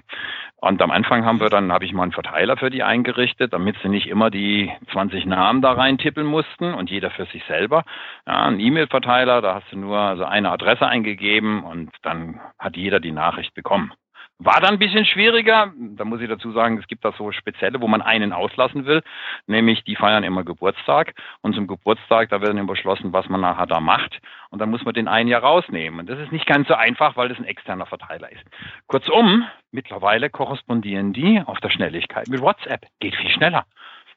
[0.56, 3.76] Und am Anfang haben wir dann, habe ich mal einen Verteiler für die eingerichtet, damit
[3.82, 7.84] sie nicht immer die 20 Namen da reintippeln mussten und jeder für sich selber.
[8.26, 13.00] Ja, ein E-Mail-Verteiler, da hast du nur also eine Adresse eingegeben und dann hat jeder
[13.00, 13.92] die Nachricht bekommen.
[14.40, 15.72] War dann ein bisschen schwieriger.
[15.77, 19.03] Da muss ich dazu sagen, es gibt da so spezielle, wo man einen auslassen will.
[19.48, 21.14] Nämlich, die feiern immer Geburtstag.
[21.40, 24.20] Und zum Geburtstag, da wird dann beschlossen, was man nachher da macht.
[24.51, 25.98] Und dann muss man den einen ja rausnehmen.
[26.01, 28.44] Und das ist nicht ganz so einfach, weil das ein externer Verteiler ist.
[28.87, 32.87] Kurzum, mittlerweile korrespondieren die auf der Schnelligkeit mit WhatsApp.
[33.01, 33.64] Geht viel schneller.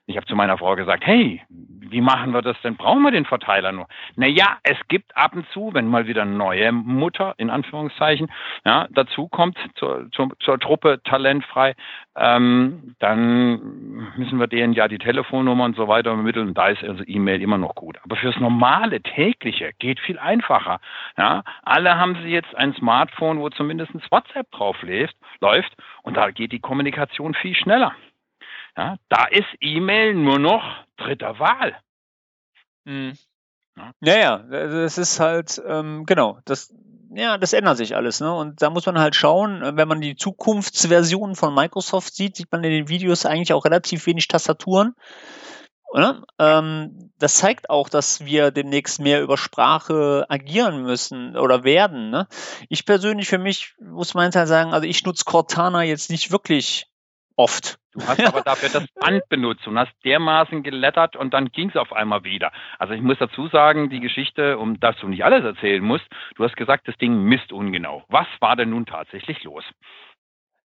[0.07, 1.41] Ich habe zu meiner Frau gesagt, hey,
[1.91, 2.75] wie machen wir das denn?
[2.75, 3.87] Brauchen wir den Verteiler nur?
[4.15, 8.31] Naja, es gibt ab und zu, wenn mal wieder neue Mutter, in Anführungszeichen,
[8.65, 11.75] ja, dazu kommt zur, zur, zur Truppe talentfrei,
[12.15, 16.53] ähm, dann müssen wir denen ja die Telefonnummer und so weiter ermitteln.
[16.53, 17.97] Da ist also E-Mail immer noch gut.
[18.03, 20.79] Aber fürs normale, tägliche geht viel einfacher.
[21.17, 26.31] Ja, alle haben sie jetzt ein Smartphone, wo zumindest WhatsApp drauf läuft, läuft und da
[26.31, 27.93] geht die Kommunikation viel schneller.
[28.77, 30.63] Ja, da ist E-Mail nur noch
[30.97, 31.75] dritter Wahl.
[32.85, 33.17] Mhm.
[34.01, 34.15] Ja.
[34.15, 36.73] ja, das ist halt, ähm, genau, das,
[37.13, 38.33] ja, das ändert sich alles, ne?
[38.33, 42.63] Und da muss man halt schauen, wenn man die Zukunftsversion von Microsoft sieht, sieht man
[42.63, 44.93] in den Videos eigentlich auch relativ wenig Tastaturen.
[46.39, 52.09] Ähm, das zeigt auch, dass wir demnächst mehr über Sprache agieren müssen oder werden.
[52.09, 52.27] Ne?
[52.69, 56.87] Ich persönlich für mich muss man halt sagen, also ich nutze Cortana jetzt nicht wirklich
[57.41, 57.79] oft.
[57.93, 61.75] Du hast aber dafür das Band benutzt und hast dermaßen gelettert und dann ging es
[61.75, 62.51] auf einmal wieder.
[62.77, 66.43] Also ich muss dazu sagen, die Geschichte, um das du nicht alles erzählen musst, du
[66.43, 68.03] hast gesagt, das Ding misst ungenau.
[68.09, 69.63] Was war denn nun tatsächlich los?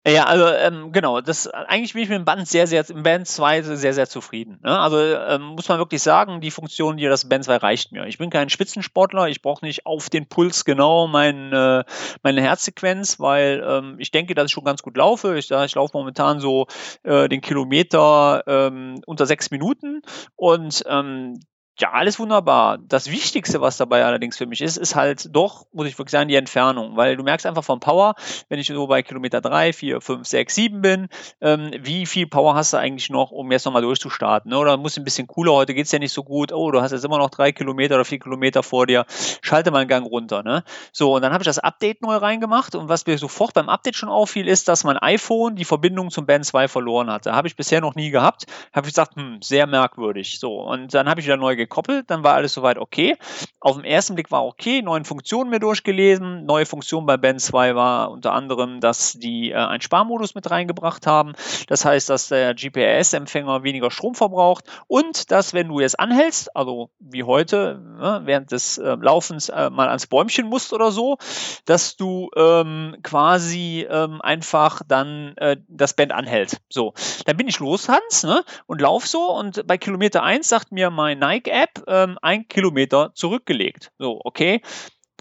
[0.04, 3.28] Ja, also ähm, genau, das eigentlich bin ich mit dem Band sehr, sehr, im Band
[3.28, 4.58] 2 sehr, sehr zufrieden.
[4.64, 4.76] Ne?
[4.76, 8.06] Also ähm, muss man wirklich sagen, die Funktion hier, das Band 2 reicht mir.
[8.06, 11.84] Ich bin kein Spitzensportler, ich brauche nicht auf den Puls genau mein, äh,
[12.24, 15.38] meine Herzsequenz, weil ähm, ich denke, dass ich schon ganz gut laufe.
[15.38, 16.66] Ich, ich laufe momentan so
[17.04, 20.02] äh, den Kilometer ähm, unter sechs Minuten
[20.34, 21.38] und ähm,
[21.78, 22.76] ja, alles wunderbar.
[22.76, 26.28] Das Wichtigste, was dabei allerdings für mich ist, ist halt doch, muss ich wirklich sagen,
[26.28, 26.96] die Entfernung.
[26.96, 28.14] Weil du merkst einfach vom Power,
[28.50, 31.08] wenn ich so bei Kilometer 3, 4, 5, 6, 7 bin,
[31.40, 34.50] ähm, wie viel Power hast du eigentlich noch, um jetzt nochmal durchzustarten?
[34.50, 34.58] Ne?
[34.58, 37.06] Oder muss ein bisschen cooler, heute geht's ja nicht so gut, oh, du hast jetzt
[37.06, 39.06] immer noch drei Kilometer oder vier Kilometer vor dir,
[39.40, 40.42] schalte mal einen Gang runter.
[40.42, 40.64] Ne?
[40.92, 43.96] So, und dann habe ich das Update neu reingemacht und was mir sofort beim Update
[43.96, 47.32] schon auffiel, ist, dass mein iPhone die Verbindung zum Band 2 verloren hatte.
[47.32, 48.44] Habe ich bisher noch nie gehabt.
[48.74, 50.38] Habe ich gesagt, hm, sehr merkwürdig.
[50.38, 53.16] So, und dann habe ich wieder neu gekoppelt, dann war alles soweit okay.
[53.60, 56.44] Auf den ersten Blick war okay, neuen Funktionen mir durchgelesen.
[56.46, 61.06] Neue Funktion bei Band 2 war unter anderem, dass die äh, einen Sparmodus mit reingebracht
[61.06, 61.34] haben.
[61.68, 66.90] Das heißt, dass der GPS-Empfänger weniger Strom verbraucht und dass, wenn du jetzt anhältst, also
[66.98, 71.18] wie heute, ne, während des äh, Laufens äh, mal ans Bäumchen musst oder so,
[71.64, 76.58] dass du ähm, quasi ähm, einfach dann äh, das Band anhält.
[76.68, 76.94] So,
[77.26, 80.90] dann bin ich los, Hans, ne, und lauf so und bei Kilometer 1 sagt mir
[80.90, 81.18] mein
[81.52, 83.92] Nike-App, ähm, ein Kilometer zurückgelegt.
[83.98, 84.62] So, okay.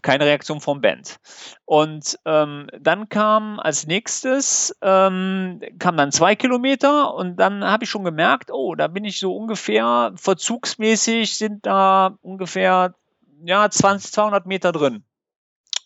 [0.02, 1.18] Keine Reaktion vom Band.
[1.66, 7.92] Und ähm, dann kam als nächstes, ähm, kam dann zwei Kilometer und dann habe ich
[7.92, 12.96] schon gemerkt, oh, da bin ich so ungefähr, verzugsmäßig sind da ungefähr
[13.44, 15.04] ja, 20, 200 Meter drin.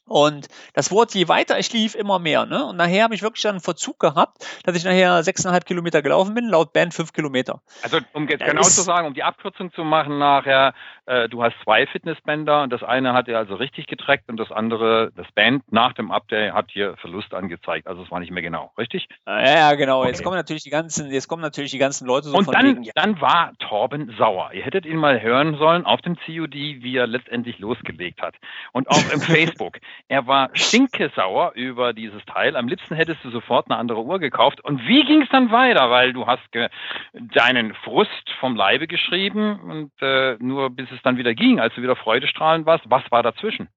[0.07, 2.45] Und das wurde, je weiter ich lief, immer mehr.
[2.45, 2.63] Ne?
[2.65, 6.35] Und nachher habe ich wirklich dann einen Verzug gehabt, dass ich nachher sechseinhalb Kilometer gelaufen
[6.35, 7.61] bin, laut Band fünf Kilometer.
[7.81, 10.73] Also um jetzt genau zu sagen, um die Abkürzung zu machen nachher,
[11.07, 14.51] äh, du hast zwei Fitnessbänder und das eine hat er also richtig getrackt und das
[14.51, 17.87] andere, das Band nach dem Update hat hier Verlust angezeigt.
[17.87, 19.07] Also es war nicht mehr genau, richtig?
[19.25, 20.01] Ja, ja genau.
[20.01, 20.09] Okay.
[20.09, 22.65] Jetzt kommen natürlich die ganzen, jetzt kommen natürlich die ganzen Leute so und von dann,
[22.67, 22.91] wegen, ja.
[22.95, 24.51] dann war Torben sauer.
[24.53, 28.35] Ihr hättet ihn mal hören sollen auf dem COD, wie er letztendlich losgelegt hat.
[28.71, 29.79] Und auch im Facebook.
[30.07, 32.55] Er war stinkesauer über dieses Teil.
[32.55, 34.61] Am liebsten hättest du sofort eine andere Uhr gekauft.
[34.61, 35.89] Und wie ging es dann weiter?
[35.89, 36.43] Weil du hast
[37.13, 41.81] deinen Frust vom Leibe geschrieben und äh, nur bis es dann wieder ging, als du
[41.81, 42.85] wieder freudestrahlend warst.
[42.89, 43.69] Was war dazwischen?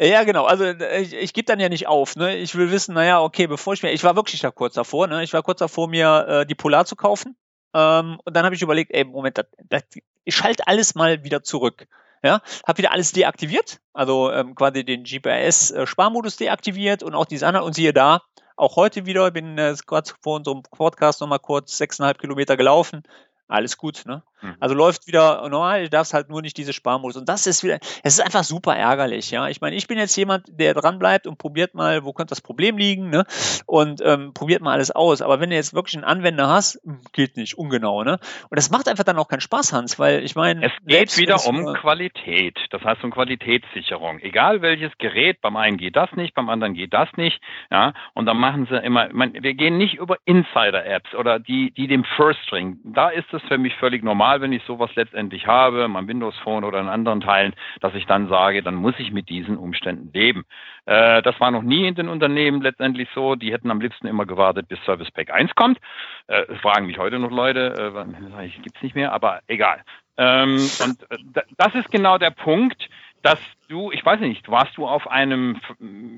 [0.00, 0.46] Ja, genau.
[0.46, 2.16] Also ich, ich gebe dann ja nicht auf.
[2.16, 2.36] Ne?
[2.36, 5.06] Ich will wissen, naja, okay, bevor ich mir, ich war wirklich da kurz davor.
[5.08, 5.22] Ne?
[5.22, 7.36] Ich war kurz davor, mir äh, die Polar zu kaufen.
[7.74, 9.82] Ähm, und dann habe ich überlegt, ey, Moment, das, das,
[10.24, 11.86] ich schalte alles mal wieder zurück.
[12.22, 17.66] Ja, habe wieder alles deaktiviert, also ähm, quasi den GPS-Sparmodus deaktiviert und auch die anderen.
[17.66, 18.20] Und siehe da,
[18.56, 23.02] auch heute wieder, bin äh, gerade vor unserem Podcast nochmal kurz sechseinhalb Kilometer gelaufen.
[23.50, 24.22] Alles gut, ne?
[24.42, 24.54] Mhm.
[24.60, 27.16] Also läuft wieder normal, du darfst halt nur nicht diese Sparmodus.
[27.16, 29.48] Und das ist wieder, es ist einfach super ärgerlich, ja.
[29.48, 32.40] Ich meine, ich bin jetzt jemand, der dran bleibt und probiert mal, wo könnte das
[32.40, 33.24] Problem liegen, ne?
[33.66, 35.20] Und ähm, probiert mal alles aus.
[35.20, 38.20] Aber wenn du jetzt wirklich einen Anwender hast, hm, geht nicht, ungenau, ne?
[38.48, 40.64] Und das macht einfach dann auch keinen Spaß, Hans, weil ich meine.
[40.64, 42.56] Es geht wieder um äh, Qualität.
[42.70, 44.20] Das heißt um Qualitätssicherung.
[44.20, 47.40] Egal welches Gerät, beim einen geht das nicht, beim anderen geht das nicht,
[47.72, 47.94] ja.
[48.14, 52.04] Und dann machen sie immer, man, wir gehen nicht über Insider-Apps oder die, die dem
[52.16, 52.78] First String.
[52.84, 56.64] Da ist es für mich völlig normal wenn ich sowas letztendlich habe, mein Windows Phone
[56.64, 60.44] oder in anderen Teilen, dass ich dann sage, dann muss ich mit diesen Umständen leben.
[60.86, 63.34] Äh, das war noch nie in den Unternehmen letztendlich so.
[63.34, 65.78] Die hätten am liebsten immer gewartet, bis Service Pack 1 kommt.
[66.26, 67.94] Äh, fragen mich heute noch Leute,
[68.38, 69.82] äh, gibt's nicht mehr, aber egal.
[70.16, 72.88] Ähm, und äh, das ist genau der Punkt,
[73.22, 73.38] dass
[73.70, 75.60] du, ich weiß nicht, warst du auf einem,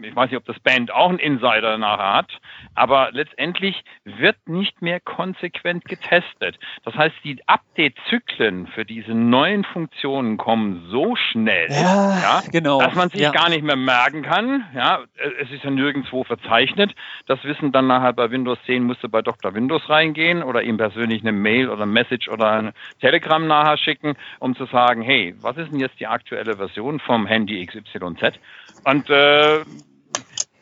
[0.02, 2.40] ich weiß nicht, ob das Band auch einen Insider nachher hat,
[2.74, 6.58] aber letztendlich wird nicht mehr konsequent getestet.
[6.84, 12.80] Das heißt, die Update-Zyklen für diese neuen Funktionen kommen so schnell, ja, ja genau.
[12.80, 13.30] dass man sich ja.
[13.30, 14.64] gar nicht mehr merken kann.
[14.74, 15.00] Ja,
[15.40, 16.94] es ist ja nirgendwo verzeichnet.
[17.26, 19.54] Das Wissen dann nachher bei Windows 10 musste bei Dr.
[19.54, 24.14] Windows reingehen oder ihm persönlich eine Mail oder ein Message oder ein Telegram nachher schicken,
[24.38, 27.41] um zu sagen, hey, was ist denn jetzt die aktuelle Version vom Handy?
[27.42, 28.38] Handy XYZ.
[28.84, 29.64] Und äh,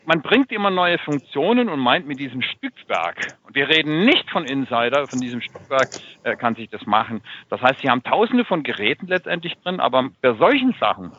[0.07, 4.45] man bringt immer neue Funktionen und meint mit diesem Stückwerk, und wir reden nicht von
[4.45, 5.91] Insider, von diesem Stückwerk
[6.23, 7.23] äh, kann sich das machen.
[7.49, 11.13] Das heißt, sie haben tausende von Geräten letztendlich drin, aber bei solchen Sachen,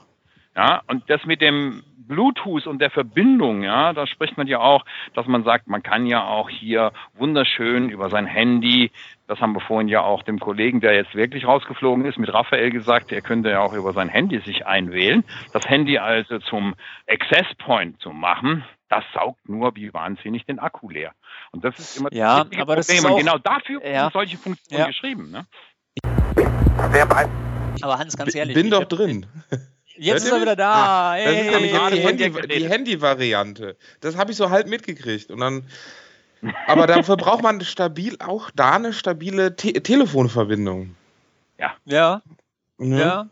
[0.55, 4.83] ja, und das mit dem Bluetooth und der Verbindung, ja, da spricht man ja auch,
[5.13, 8.91] dass man sagt, man kann ja auch hier wunderschön über sein Handy,
[9.31, 12.69] das haben wir vorhin ja auch dem Kollegen, der jetzt wirklich rausgeflogen ist, mit Raphael
[12.69, 15.23] gesagt, er könnte ja auch über sein Handy sich einwählen.
[15.53, 16.75] Das Handy also zum
[17.07, 21.13] Access Point zu machen, das saugt nur wie wahnsinnig den Akku leer.
[21.51, 22.75] Und das ist immer ja, das aber Problem.
[22.75, 24.01] Das ist auch, und genau dafür ja.
[24.01, 24.87] sind solche Funktionen ja.
[24.87, 25.31] geschrieben.
[25.31, 25.45] Ne?
[27.81, 28.57] Aber Hans, ganz ehrlich.
[28.57, 29.27] Ich bin doch drin.
[29.95, 31.13] Jetzt ist er wieder da.
[31.13, 33.77] Ah, das ist nämlich jetzt die, Handy, die Handy-Variante.
[34.01, 35.31] Das habe ich so halt mitgekriegt.
[35.31, 35.63] Und dann,
[36.67, 40.95] aber dafür braucht man stabil auch da eine stabile Te Telefonverbindung.
[41.57, 41.75] Ja.
[41.85, 42.21] Ja.
[42.79, 42.97] Ja.
[42.97, 43.29] ja.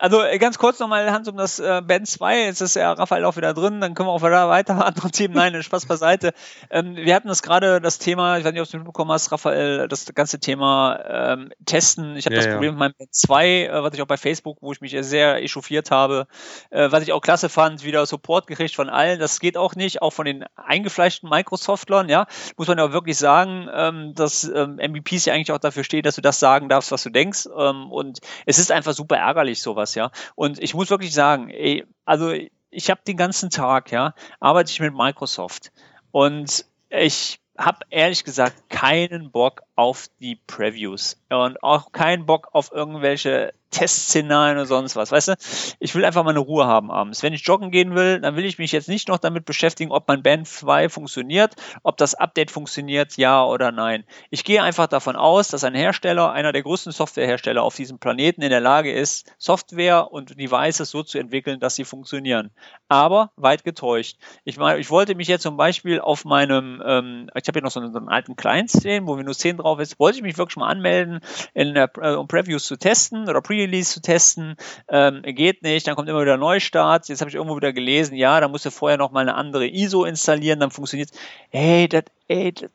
[0.00, 3.26] Also äh, ganz kurz nochmal, Hans, um das äh, Band 2, jetzt ist ja Raphael
[3.26, 5.34] auch wieder drin, dann können wir auch wieder weiter andere Themen.
[5.34, 6.32] Nein, Spaß beiseite.
[6.70, 9.30] Ähm, wir hatten das gerade, das Thema, ich weiß nicht, ob du es mitbekommen hast,
[9.30, 12.16] Raphael, das ganze Thema ähm, Testen.
[12.16, 12.72] Ich habe ja, das Problem ja.
[12.72, 15.90] mit meinem Band 2, äh, was ich auch bei Facebook, wo ich mich sehr echauffiert
[15.90, 16.26] habe,
[16.70, 19.20] äh, was ich auch klasse fand, wieder Support gekriegt von allen.
[19.20, 22.26] Das geht auch nicht, auch von den eingefleischten Microsoftlern, ja.
[22.56, 26.14] Muss man ja wirklich sagen, ähm, dass ähm, MVPs ja eigentlich auch dafür stehen, dass
[26.14, 27.50] du das sagen darfst, was du denkst.
[27.54, 30.10] Ähm, und es ist einfach super ärgerlich, sowas sowas, ja.
[30.34, 32.32] Und ich muss wirklich sagen, ey, also
[32.70, 35.72] ich habe den ganzen Tag, ja, arbeite ich mit Microsoft
[36.12, 42.72] und ich habe ehrlich gesagt keinen Bock auf die Previews und auch keinen Bock auf
[42.72, 45.12] irgendwelche Testszenarien oder sonst was.
[45.12, 45.34] Weißt du,
[45.78, 47.22] ich will einfach meine Ruhe haben abends.
[47.22, 50.08] Wenn ich joggen gehen will, dann will ich mich jetzt nicht noch damit beschäftigen, ob
[50.08, 54.04] mein Band 2 funktioniert, ob das Update funktioniert, ja oder nein.
[54.30, 58.42] Ich gehe einfach davon aus, dass ein Hersteller, einer der größten Softwarehersteller auf diesem Planeten
[58.42, 62.50] in der Lage ist, Software und Devices so zu entwickeln, dass sie funktionieren.
[62.88, 64.18] Aber weit getäuscht.
[64.44, 67.70] Ich meine, ich wollte mich jetzt zum Beispiel auf meinem, ähm, ich habe hier noch
[67.70, 70.38] so einen, so einen alten Client stehen, wo Windows 10 drauf ist, wollte ich mich
[70.38, 71.20] wirklich mal anmelden,
[71.54, 74.56] in, äh, um Previews zu testen oder Pre Pre-Release zu testen,
[74.88, 77.08] ähm, geht nicht, dann kommt immer wieder Neustart.
[77.08, 79.66] Jetzt habe ich irgendwo wieder gelesen, ja, da musst du vorher noch mal eine andere
[79.66, 81.10] ISO installieren, dann funktioniert
[81.50, 82.70] Hey, das, ey, das,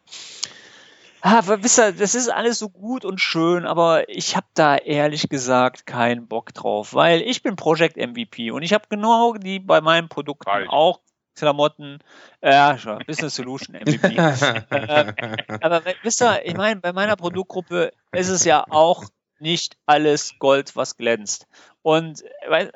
[1.21, 5.29] ah, wisst ihr, das ist alles so gut und schön, aber ich habe da ehrlich
[5.29, 9.81] gesagt keinen Bock drauf, weil ich bin Project MVP und ich habe genau die bei
[9.81, 10.69] meinen Produkten Falsch.
[10.69, 10.99] auch
[11.35, 11.99] Klamotten,
[12.39, 14.15] äh, schon, Business Solution MVP.
[14.69, 15.13] äh,
[15.59, 19.03] aber wisst ihr, ich meine, bei meiner Produktgruppe ist es ja auch
[19.39, 21.47] nicht alles Gold, was glänzt.
[21.81, 22.23] Und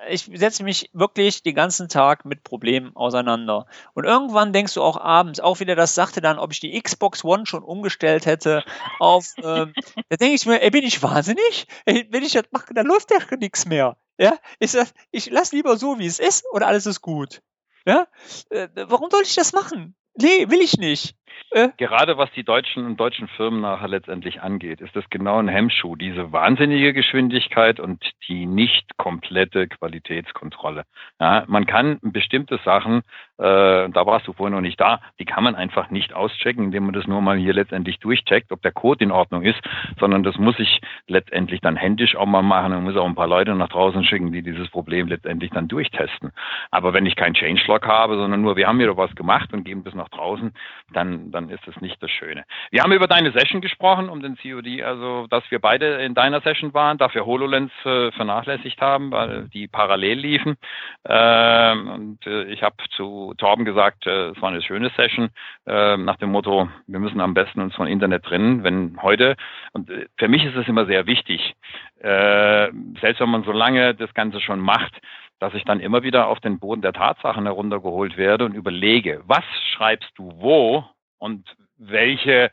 [0.10, 3.66] ich setze mich wirklich den ganzen Tag mit Problemen auseinander.
[3.94, 7.24] Und irgendwann denkst du auch abends, auch wieder das sagte dann, ob ich die Xbox
[7.24, 8.64] One schon umgestellt hätte
[9.00, 9.74] auf, ähm,
[10.10, 11.66] da denke ich mir, ey, bin ich wahnsinnig?
[11.86, 13.98] Ey, wenn ich das mache, dann läuft ja nichts mehr.
[14.20, 14.78] Ja, ich
[15.12, 17.42] ich lass lieber so, wie es ist, oder alles ist gut.
[17.86, 18.08] Ja,
[18.50, 19.96] äh, warum soll ich das machen?
[20.16, 21.16] Nee, will ich nicht.
[21.52, 21.70] Äh?
[21.78, 25.96] Gerade was die deutschen und deutschen Firmen nachher letztendlich angeht, ist das genau ein Hemmschuh,
[25.96, 30.84] diese wahnsinnige Geschwindigkeit und die nicht komplette Qualitätskontrolle.
[31.20, 33.02] Ja, man kann bestimmte Sachen,
[33.38, 36.86] äh, da warst du vorhin noch nicht da, die kann man einfach nicht auschecken, indem
[36.86, 39.60] man das nur mal hier letztendlich durchcheckt, ob der Code in Ordnung ist,
[40.00, 43.28] sondern das muss ich letztendlich dann händisch auch mal machen und muss auch ein paar
[43.28, 46.32] Leute nach draußen schicken, die dieses Problem letztendlich dann durchtesten.
[46.72, 49.84] Aber wenn ich keinen Changelog habe, sondern nur wir haben hier was gemacht und geben
[49.84, 50.54] das nach draußen,
[50.94, 52.46] dann, dann ist es nicht das Schöne.
[52.72, 56.42] Wir haben über deine Session gesprochen, um den COD, also dass wir beide in deiner
[56.42, 60.58] Session waren, dafür HoloLens äh, vernachlässigt haben, weil die parallel liefen.
[61.06, 65.30] Ähm, und äh, ich habe zu Torben gesagt, äh, es war eine schöne Session,
[65.68, 69.36] äh, nach dem Motto, wir müssen am besten uns von Internet trennen, wenn heute,
[69.74, 71.56] und äh, für mich ist es immer sehr wichtig,
[72.00, 72.70] äh,
[73.02, 75.00] selbst wenn man so lange das Ganze schon macht,
[75.40, 79.44] dass ich dann immer wieder auf den Boden der Tatsachen heruntergeholt werde und überlege, was
[79.74, 80.86] schreibst du wo
[81.20, 81.48] und
[81.78, 82.52] welche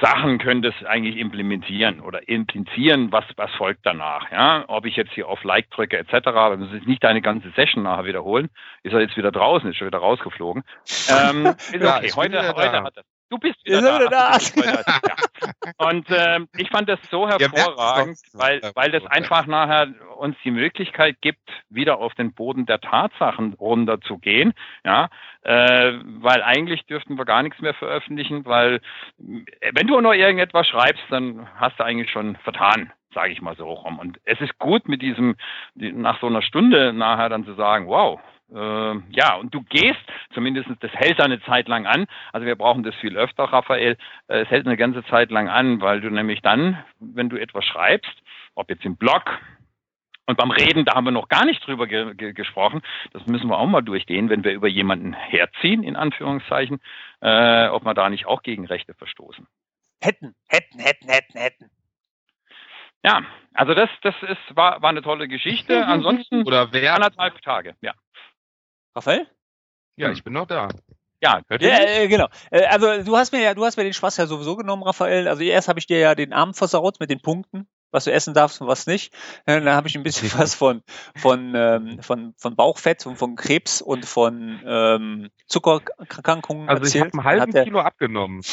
[0.00, 4.30] Sachen können das eigentlich implementieren oder implizieren, was, was folgt danach.
[4.32, 4.64] Ja?
[4.66, 7.84] Ob ich jetzt hier auf Like drücke etc., aber das ist nicht deine ganze Session
[7.84, 8.50] nachher wiederholen,
[8.82, 10.64] ist er jetzt wieder draußen, ist schon wieder rausgeflogen.
[11.08, 13.02] Ähm, ist okay, ja, heute, heute hat er.
[13.30, 14.36] Du bist wieder da.
[14.36, 15.88] Wieder da.
[15.88, 21.20] Und ähm, ich fand das so hervorragend, weil, weil das einfach nachher uns die Möglichkeit
[21.20, 24.52] gibt, wieder auf den Boden der Tatsachen runterzugehen.
[24.84, 25.08] Ja,
[25.42, 28.80] äh, weil eigentlich dürften wir gar nichts mehr veröffentlichen, weil
[29.16, 33.66] wenn du nur irgendetwas schreibst, dann hast du eigentlich schon vertan sage ich mal so
[33.66, 33.98] rum.
[33.98, 35.34] Und es ist gut mit diesem,
[35.74, 38.20] nach so einer Stunde nachher dann zu sagen, wow,
[38.54, 40.00] äh, ja, und du gehst,
[40.34, 42.06] zumindest das hält eine Zeit lang an.
[42.32, 43.96] Also wir brauchen das viel öfter, Raphael.
[44.28, 47.64] Äh, es hält eine ganze Zeit lang an, weil du nämlich dann, wenn du etwas
[47.64, 48.22] schreibst,
[48.54, 49.38] ob jetzt im Blog,
[50.30, 52.82] und beim Reden, da haben wir noch gar nicht drüber ge ge gesprochen.
[53.12, 56.80] Das müssen wir auch mal durchgehen, wenn wir über jemanden herziehen, in Anführungszeichen,
[57.20, 59.44] äh, ob wir da nicht auch gegen Rechte verstoßen.
[60.00, 61.70] Hätten, hätten, hätten, hätten, hätten.
[63.02, 63.22] Ja,
[63.54, 65.84] also das, das ist, war, war eine tolle Geschichte.
[65.86, 66.94] Ansonsten Oder wer?
[66.94, 67.92] anderthalb Tage, ja.
[68.94, 69.26] Raphael?
[69.96, 70.12] Ja, hm.
[70.14, 70.68] ich bin noch da.
[71.22, 72.28] Ja, ja äh, genau.
[72.50, 75.28] Äh, also du hast mir ja, du hast mir den Spaß ja sowieso genommen, Raphael.
[75.28, 78.32] Also erst habe ich dir ja den Abend versaut mit den Punkten, was du essen
[78.32, 79.12] darfst und was nicht.
[79.44, 80.82] Äh, dann habe ich ein bisschen was von
[81.16, 87.04] von ähm, von von Bauchfett und von Krebs und von ähm, Zuckerkrankungen also erzählt.
[87.04, 88.42] Also ich habe einen halben Kilo abgenommen.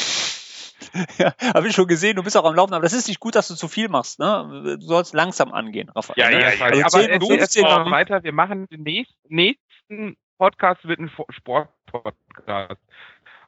[1.18, 3.34] Ja, habe ich schon gesehen, du bist auch am Laufen, aber das ist nicht gut,
[3.34, 4.78] dass du zu viel machst, ne?
[4.80, 6.14] Du sollst langsam angehen, Raphael.
[6.16, 6.64] Ja, ja, ja.
[6.82, 12.80] Also aber 10, 15 weiter, wir machen den nächsten Podcast wird ein Sportpodcast.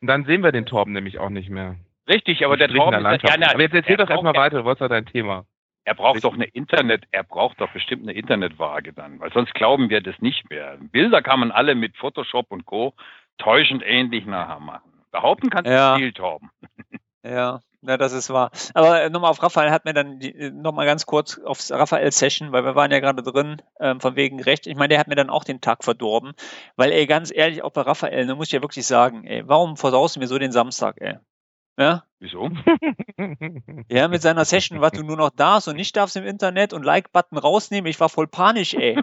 [0.00, 1.76] Und dann sehen wir den Torben nämlich auch nicht mehr.
[2.08, 4.90] Richtig, aber der Torben ist, ja, na, Aber jetzt erzähl doch erstmal weiter, was ist
[4.90, 5.44] dein Thema?
[5.84, 6.30] Er braucht Richtig.
[6.30, 10.18] doch eine Internet, er braucht doch bestimmt eine Internetwaage dann, weil sonst glauben wir das
[10.20, 10.76] nicht mehr.
[10.80, 12.94] Bilder kann man alle mit Photoshop und Co.
[13.38, 14.92] täuschend ähnlich nachher machen.
[15.10, 15.94] Behaupten kannst ja.
[15.94, 16.50] du viel, Torben.
[17.22, 18.50] Ja, ja, das ist wahr.
[18.74, 22.64] Aber äh, nochmal auf Raphael hat mir dann äh, nochmal ganz kurz aufs Raphael-Session, weil
[22.64, 24.66] wir waren ja gerade drin, ähm, von wegen Recht.
[24.66, 26.32] Ich meine, der hat mir dann auch den Tag verdorben,
[26.76, 29.76] weil ey, ganz ehrlich, auch bei Raphael, da muss ich ja wirklich sagen, ey, warum
[29.76, 31.16] versaust du mir so den Samstag, ey?
[31.78, 32.04] Ja?
[32.18, 32.50] Wieso?
[33.88, 36.84] ja, mit seiner Session, was du nur noch darfst und nicht darfst im Internet und
[36.84, 37.88] Like-Button rausnehmen.
[37.88, 38.98] Ich war voll panisch, ey.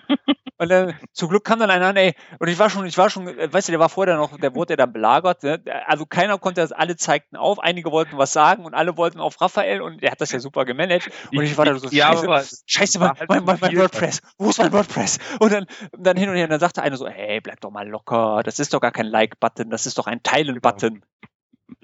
[0.60, 3.10] Und dann, zum Glück kam dann einer an, ey, und ich war schon, ich war
[3.10, 5.62] schon, äh, weißt du, der war vorher noch, der wurde ja dann belagert, ne?
[5.86, 9.40] Also keiner konnte das, alle zeigten auf, einige wollten was sagen und alle wollten auf
[9.40, 11.12] Raphael und der hat das ja super gemanagt.
[11.32, 14.58] Und ich war da so, ja, scheiße, scheiße, mein, mein, mein, mein WordPress, wo ist
[14.58, 15.20] mein WordPress?
[15.40, 17.88] Und dann, dann hin und her, und dann sagte einer so, hey, bleib doch mal
[17.88, 21.04] locker, das ist doch gar kein Like-Button, das ist doch ein Teilen-Button.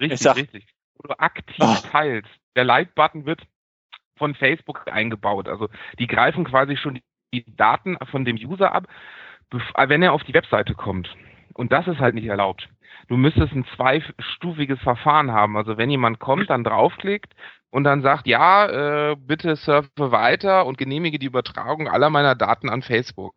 [0.00, 0.66] Richtig, sag, richtig.
[0.96, 1.76] Wo du aktiv oh.
[1.90, 2.30] teilst.
[2.56, 3.42] Der Like-Button wird
[4.16, 5.48] von Facebook eingebaut.
[5.48, 5.68] Also
[5.98, 7.00] die greifen quasi schon
[7.32, 8.86] die Daten von dem User ab,
[9.86, 11.14] wenn er auf die Webseite kommt.
[11.54, 12.68] Und das ist halt nicht erlaubt.
[13.08, 15.56] Du müsstest ein zweistufiges Verfahren haben.
[15.56, 17.34] Also wenn jemand kommt, dann draufklickt
[17.70, 22.68] und dann sagt, ja, äh, bitte surfe weiter und genehmige die Übertragung aller meiner Daten
[22.68, 23.34] an Facebook.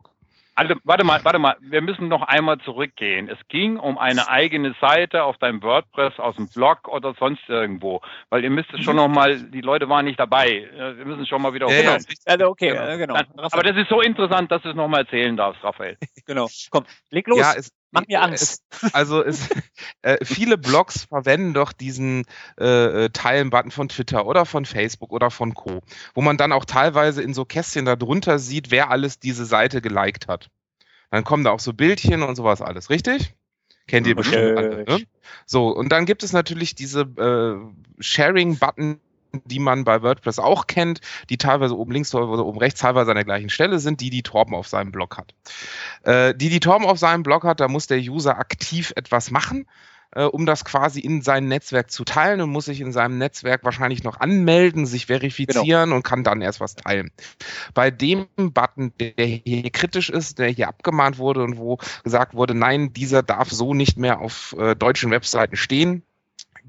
[0.57, 3.29] Also, warte mal, warte mal, wir müssen noch einmal zurückgehen.
[3.29, 8.01] Es ging um eine eigene Seite auf deinem WordPress aus dem Blog oder sonst irgendwo,
[8.31, 10.67] weil ihr müsst es schon noch mal, die Leute waren nicht dabei.
[10.73, 11.69] Wir müssen schon mal wieder.
[11.69, 12.97] Ja, ja, also okay, genau.
[12.97, 13.13] genau.
[13.13, 15.95] Dann, aber das ist so interessant, dass du es noch mal erzählen darfst, Raphael.
[16.25, 16.47] Genau.
[16.71, 17.39] Komm, leg los.
[17.39, 18.61] Ja, es, Mach mir Angst.
[18.69, 19.49] Es, also es,
[20.01, 22.25] äh, viele Blogs verwenden doch diesen
[22.59, 25.81] äh, äh, Teilen-Button von Twitter oder von Facebook oder von Co.,
[26.13, 30.27] wo man dann auch teilweise in so Kästchen darunter sieht, wer alles diese Seite geliked
[30.27, 30.49] hat.
[31.11, 33.33] Dann kommen da auch so Bildchen und sowas alles, richtig?
[33.87, 34.83] Kennt ihr bestimmt alle.
[34.83, 35.07] Ne?
[35.45, 38.99] So, und dann gibt es natürlich diese äh, Sharing-Button,
[39.45, 43.15] die man bei WordPress auch kennt, die teilweise oben links oder oben rechts teilweise an
[43.15, 45.33] der gleichen Stelle sind, die die Torben auf seinem Blog hat.
[46.03, 49.65] Äh, die die Torben auf seinem Blog hat, da muss der User aktiv etwas machen.
[50.15, 53.63] äh, um das quasi in sein Netzwerk zu teilen und muss sich in seinem Netzwerk
[53.63, 55.95] wahrscheinlich noch anmelden, sich verifizieren genau.
[55.97, 57.11] und kann dann erst was teilen.
[57.73, 62.53] Bei dem Button, der hier kritisch ist, der hier abgemahnt wurde und wo gesagt wurde,
[62.53, 66.03] nein, dieser darf so nicht mehr auf äh, deutschen Webseiten stehen,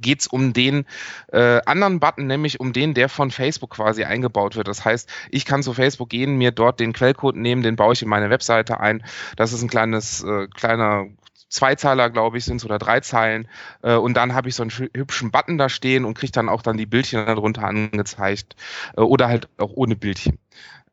[0.01, 0.87] geht es um den
[1.33, 4.69] äh, anderen Button, nämlich um den, der von Facebook quasi eingebaut wird.
[4.69, 8.03] Das heißt, ich kann zu Facebook gehen, mir dort den Quellcode nehmen, den baue ich
[8.03, 9.05] in meine Webseite ein.
[9.37, 11.07] Das ist ein kleines, äh, kleiner
[11.49, 13.49] Zweizeiler, glaube ich, sind oder drei Zeilen.
[13.83, 16.63] Äh, und dann habe ich so einen hübschen Button da stehen und kriege dann auch
[16.63, 18.57] dann die Bildchen darunter angezeigt.
[18.97, 20.39] Äh, oder halt auch ohne Bildchen.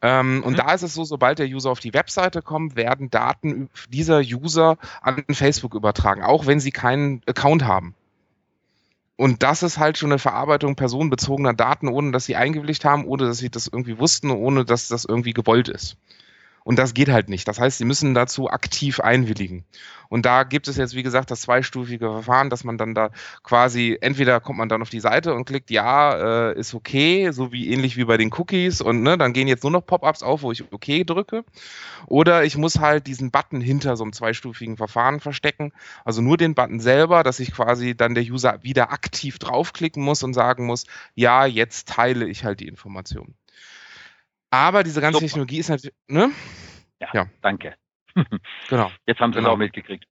[0.02, 0.44] Ähm, mhm.
[0.44, 4.20] Und da ist es so, sobald der User auf die Webseite kommt, werden Daten dieser
[4.20, 7.96] User an Facebook übertragen, auch wenn sie keinen Account haben.
[9.18, 13.26] Und das ist halt schon eine Verarbeitung personenbezogener Daten, ohne dass sie eingewilligt haben, ohne
[13.26, 15.98] dass sie das irgendwie wussten, ohne dass das irgendwie gewollt ist.
[16.66, 17.48] Und das geht halt nicht.
[17.48, 19.66] Das heißt, sie müssen dazu aktiv einwilligen.
[20.10, 23.12] Und da gibt es jetzt, wie gesagt, das zweistufige Verfahren, dass man dann da
[23.44, 27.52] quasi, entweder kommt man dann auf die Seite und klickt, ja, äh, ist okay, so
[27.52, 30.42] wie ähnlich wie bei den Cookies und ne, dann gehen jetzt nur noch Pop-ups auf,
[30.42, 31.46] wo ich okay drücke.
[32.08, 35.72] Oder ich muss halt diesen Button hinter so einem zweistufigen Verfahren verstecken.
[36.04, 40.24] Also nur den Button selber, dass ich quasi dann der User wieder aktiv draufklicken muss
[40.24, 43.36] und sagen muss, ja, jetzt teile ich halt die Information.
[44.52, 45.28] Aber diese ganze Super.
[45.28, 46.32] Technologie ist natürlich, ne?
[47.00, 47.26] Ja, ja.
[47.42, 47.76] danke.
[48.70, 48.92] genau.
[49.06, 49.50] Jetzt haben sie genau.
[49.50, 50.06] es auch mitgekriegt.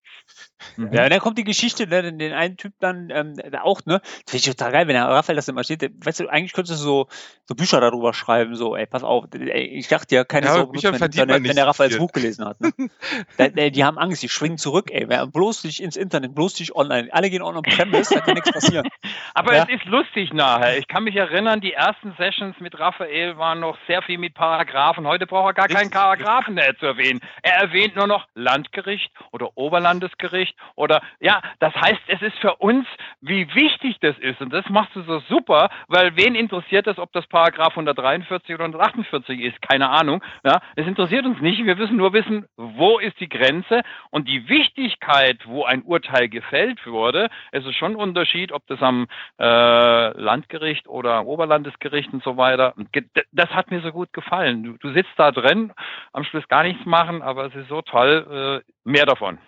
[0.77, 0.93] Mhm.
[0.93, 4.01] Ja, und dann kommt die Geschichte, ne, den, einen Typ dann ähm, auch, ne?
[4.01, 5.83] Das finde ich total geil, wenn der Raphael das immer steht.
[6.05, 7.09] Weißt du, eigentlich könntest du so,
[7.45, 10.83] so Bücher darüber schreiben, so, ey, pass auf, ey, ich dachte ja, keine ja, Sorge,
[10.83, 12.61] wenn, wenn, wenn der Raphael das Buch gelesen hat.
[12.61, 12.73] Ne?
[13.37, 17.09] da, die haben Angst, die springen zurück, ey, bloß nicht ins Internet, bloß nicht online.
[17.13, 18.89] Alle gehen on premise da kann nichts passieren.
[19.35, 19.65] Aber ja?
[19.65, 20.79] es ist lustig nachher.
[20.79, 25.07] Ich kann mich erinnern, die ersten Sessions mit Raphael waren noch sehr viel mit Paragraphen.
[25.07, 27.21] Heute braucht er gar keinen Paragraphen mehr zu erwähnen.
[27.43, 29.57] Er erwähnt nur noch Landgericht oder
[30.05, 32.87] Oberlandesgericht oder ja, das heißt, es ist für uns,
[33.21, 34.41] wie wichtig das ist.
[34.41, 38.65] Und das machst du so super, weil wen interessiert das, ob das Paragraph 143 oder
[38.65, 39.63] 148 ist?
[39.63, 40.23] Keine Ahnung.
[40.45, 41.65] Ja, es interessiert uns nicht.
[41.65, 46.87] Wir müssen nur wissen, wo ist die Grenze und die Wichtigkeit, wo ein Urteil gefällt
[46.87, 47.29] wurde.
[47.53, 49.07] Es ist schon ein Unterschied, ob das am
[49.41, 52.75] äh, Landgericht oder Oberlandesgericht und so weiter.
[53.33, 54.63] Das hat mir so gut gefallen.
[54.63, 55.73] Du, du sitzt da drin,
[56.13, 58.63] am Schluss gar nichts machen, aber es ist so toll.
[58.65, 59.39] Äh, mehr davon.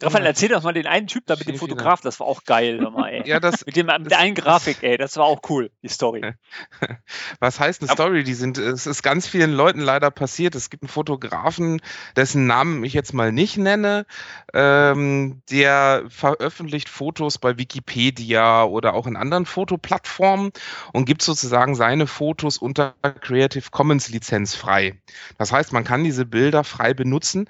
[0.00, 2.80] Raphael, erzähl doch mal den einen Typ da mit dem Fotograf, das war auch geil.
[2.80, 3.22] Mal, ey.
[3.26, 6.34] ja, das, mit, dem, mit der einen Grafik, ey, das war auch cool, die Story.
[7.40, 8.22] Was heißt eine Story?
[8.22, 10.54] Die sind, es ist ganz vielen Leuten leider passiert.
[10.54, 11.80] Es gibt einen Fotografen,
[12.14, 14.06] dessen Namen ich jetzt mal nicht nenne,
[14.54, 20.52] ähm, der veröffentlicht Fotos bei Wikipedia oder auch in anderen Fotoplattformen
[20.92, 25.00] und gibt sozusagen seine Fotos unter Creative Commons Lizenz frei.
[25.38, 27.48] Das heißt, man kann diese Bilder frei benutzen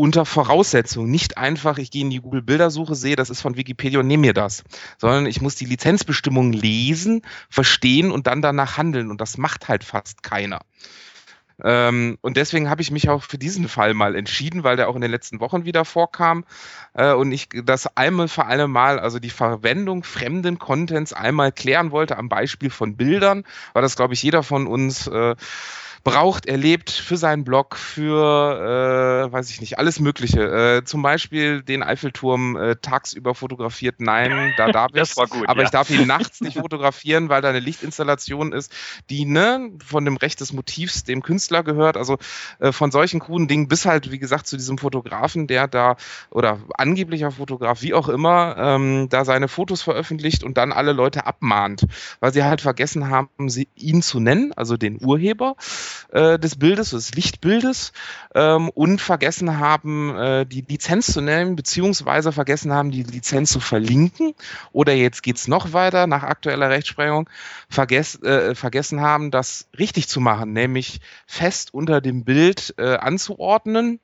[0.00, 1.10] unter Voraussetzung.
[1.10, 4.32] Nicht einfach, ich gehe in die Google-Bildersuche, sehe, das ist von Wikipedia und nehme mir
[4.32, 4.64] das.
[4.96, 7.20] Sondern ich muss die Lizenzbestimmungen lesen,
[7.50, 9.10] verstehen und dann danach handeln.
[9.10, 10.60] Und das macht halt fast keiner.
[11.62, 14.94] Ähm, und deswegen habe ich mich auch für diesen Fall mal entschieden, weil der auch
[14.94, 16.46] in den letzten Wochen wieder vorkam.
[16.94, 21.90] Äh, und ich das einmal für alle Mal, also die Verwendung fremden Contents einmal klären
[21.90, 23.44] wollte am Beispiel von Bildern,
[23.74, 25.36] weil das, glaube ich, jeder von uns äh,
[26.02, 30.40] braucht, erlebt für seinen Blog, für, äh, weiß ich nicht, alles Mögliche.
[30.42, 33.96] Äh, zum Beispiel den Eiffelturm äh, tagsüber fotografiert.
[33.98, 35.14] Nein, da darf ich.
[35.14, 35.64] Gut, aber ja.
[35.64, 38.72] ich darf ihn nachts nicht fotografieren, weil da eine Lichtinstallation ist,
[39.10, 41.96] die ne, von dem Recht des Motivs dem Künstler gehört.
[41.96, 42.16] Also
[42.60, 45.96] äh, von solchen kruden Dingen bis halt, wie gesagt, zu diesem Fotografen, der da
[46.30, 51.26] oder angeblicher Fotograf, wie auch immer, ähm, da seine Fotos veröffentlicht und dann alle Leute
[51.26, 51.86] abmahnt,
[52.20, 55.56] weil sie halt vergessen haben, sie, ihn zu nennen, also den Urheber
[56.10, 57.92] äh, des Bildes, des Lichtbildes
[58.34, 63.60] ähm, und vergessen haben, äh, die Lizenz zu nehmen, beziehungsweise vergessen haben, die Lizenz zu
[63.60, 64.34] verlinken.
[64.72, 67.28] Oder jetzt geht's noch weiter nach aktueller Rechtsprechung,
[67.68, 74.00] vergess, äh, vergessen haben, das richtig zu machen, nämlich fest unter dem Bild äh, anzuordnen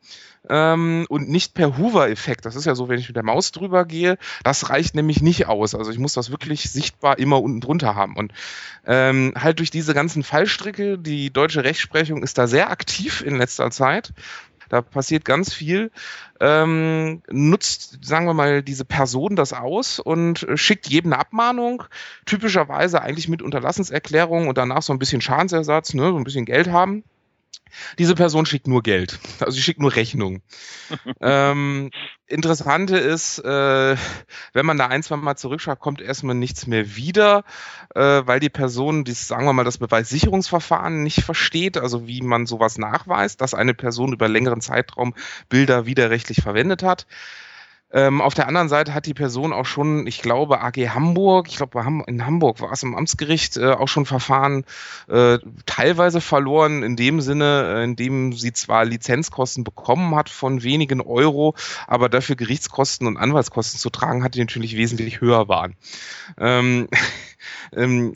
[0.49, 2.45] ähm, und nicht per Hoover-Effekt.
[2.45, 4.19] Das ist ja so, wenn ich mit der Maus drüber gehe.
[4.45, 5.75] Das reicht nämlich nicht aus.
[5.75, 8.17] Also ich muss das wirklich sichtbar immer unten drunter haben.
[8.17, 8.33] Und
[8.87, 13.71] ähm, halt durch diese ganzen Fallstricke, die deutsche Rechtsprechung ist da sehr aktiv in letzter
[13.71, 14.13] Zeit.
[14.69, 15.91] Da passiert ganz viel.
[16.41, 21.85] Ähm, nutzt, sagen wir mal, diese Person das aus und schickt jedem eine Abmahnung,
[22.25, 26.69] typischerweise eigentlich mit Unterlassenserklärung und danach so ein bisschen Schadensersatz, ne, so ein bisschen Geld
[26.69, 27.05] haben.
[27.99, 29.19] Diese Person schickt nur Geld.
[29.41, 30.43] Also sie schickt nur Rechnung.
[31.21, 31.91] ähm,
[32.29, 33.97] Interessante ist, äh,
[34.53, 37.45] wenn man da ein, zwei Mal zurückschaut, kommt erstmal nichts mehr wieder,
[37.95, 42.47] äh, weil die Person, dies, sagen wir mal, das Beweissicherungsverfahren nicht versteht, also wie man
[42.47, 45.15] sowas nachweist, dass eine Person über längeren Zeitraum
[45.49, 47.07] Bilder widerrechtlich verwendet hat.
[47.93, 51.57] Ähm, auf der anderen Seite hat die Person auch schon, ich glaube, AG Hamburg, ich
[51.57, 54.65] glaube, in Hamburg war es im Amtsgericht äh, auch schon Verfahren
[55.09, 60.65] äh, teilweise verloren, in dem Sinne, äh, in dem sie zwar Lizenzkosten bekommen hat von
[60.65, 61.55] wenigen Euro,
[61.87, 65.77] aber dafür Gerichtskosten und Anwaltskosten zu tragen hat, die natürlich wesentlich höher waren.
[66.39, 66.89] Ähm,
[67.73, 68.15] ähm,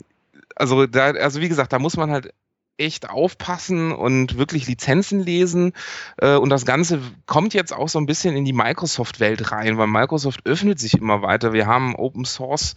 [0.55, 2.33] also da, also wie gesagt, da muss man halt
[2.81, 5.73] echt aufpassen und wirklich Lizenzen lesen.
[6.17, 9.87] Äh, und das Ganze kommt jetzt auch so ein bisschen in die Microsoft-Welt rein, weil
[9.87, 11.53] Microsoft öffnet sich immer weiter.
[11.53, 12.75] Wir haben Open Source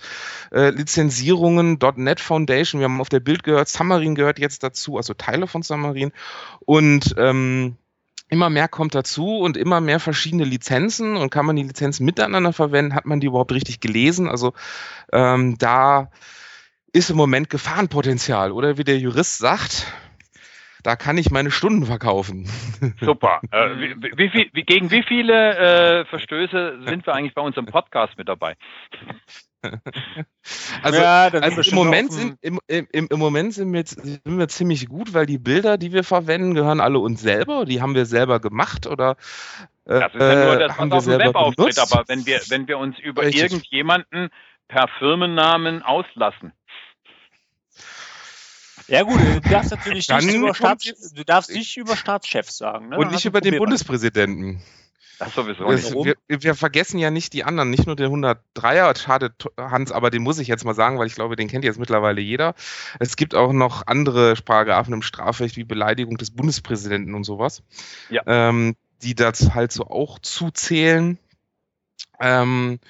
[0.53, 5.15] äh, Lizenzierungen, .NET Foundation, wir haben auf der Bild gehört, Xamarin gehört jetzt dazu, also
[5.15, 6.13] Teile von Xamarin.
[6.61, 7.77] Und ähm,
[8.29, 12.53] immer mehr kommt dazu und immer mehr verschiedene Lizenzen und kann man die Lizenzen miteinander
[12.53, 12.95] verwenden?
[12.95, 14.29] Hat man die überhaupt richtig gelesen?
[14.29, 14.53] Also
[15.13, 16.11] ähm, da
[16.95, 18.53] ist im Moment Gefahrenpotenzial.
[18.53, 19.93] Oder wie der Jurist sagt,
[20.85, 22.49] da kann ich meine Stunden verkaufen.
[23.01, 23.41] Super.
[23.51, 28.17] Äh, wie, wie, wie, gegen wie viele äh, Verstöße sind wir eigentlich bei unserem Podcast
[28.17, 28.57] mit dabei?
[30.83, 34.87] Also, ja, also im, Moment sind, im, im, im, Moment sind wir, sind wir ziemlich
[34.91, 37.65] gut, weil die Bilder, die wir verwenden, gehören alle uns selber.
[37.65, 39.17] Die haben wir selber gemacht oder
[39.87, 41.79] äh, das ist ja nur das, was auf dem Web auftritt.
[41.79, 43.45] Aber wenn wir, wenn wir uns über Richtig.
[43.45, 44.29] irgendjemanden
[44.69, 46.53] per Firmennamen auslassen,
[48.87, 52.91] ja gut, du darfst natürlich nicht über, Staats, du darfst nicht über Staatschefs sagen.
[52.91, 52.99] Ne?
[52.99, 54.63] Und nicht über den Bundespräsidenten.
[55.19, 55.95] Das sowieso nicht.
[56.27, 60.23] Wir, wir, vergessen ja nicht die anderen, nicht nur den 103er, schade Hans, aber den
[60.23, 62.55] muss ich jetzt mal sagen, weil ich glaube, den kennt jetzt mittlerweile jeder.
[62.99, 67.63] Es gibt auch noch andere Paragraphen im Strafrecht wie Beleidigung des Bundespräsidenten und sowas,
[68.11, 68.23] ja.
[68.27, 71.19] ähm, die das halt so auch zuzählen.
[72.21, 72.81] Ähm,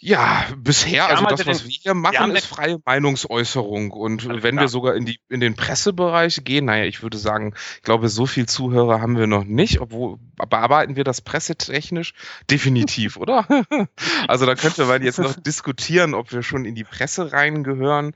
[0.00, 3.90] ja, bisher, also das, was wir hier machen, ist freie Meinungsäußerung.
[3.90, 7.82] Und wenn wir sogar in, die, in den Pressebereich gehen, naja, ich würde sagen, ich
[7.82, 12.14] glaube, so viel Zuhörer haben wir noch nicht, obwohl bearbeiten wir das pressetechnisch?
[12.50, 13.46] Definitiv, oder?
[14.28, 18.14] also da könnte man jetzt noch diskutieren, ob wir schon in die Presse reingehören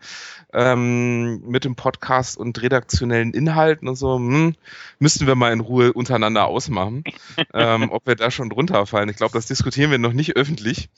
[0.52, 4.16] ähm, mit dem Podcast und redaktionellen Inhalten und so.
[4.16, 4.54] Hm,
[4.98, 7.04] müssten wir mal in Ruhe untereinander ausmachen,
[7.54, 9.08] ähm, ob wir da schon drunter fallen.
[9.08, 10.88] Ich glaube, das diskutieren wir noch nicht öffentlich.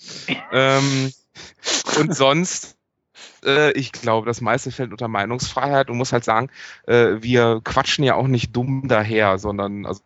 [0.53, 1.13] Ähm,
[1.99, 2.77] und sonst
[3.45, 6.51] äh, ich glaube, das meiste fällt unter Meinungsfreiheit und muss halt sagen,
[6.87, 10.01] äh, wir quatschen ja auch nicht dumm daher, sondern also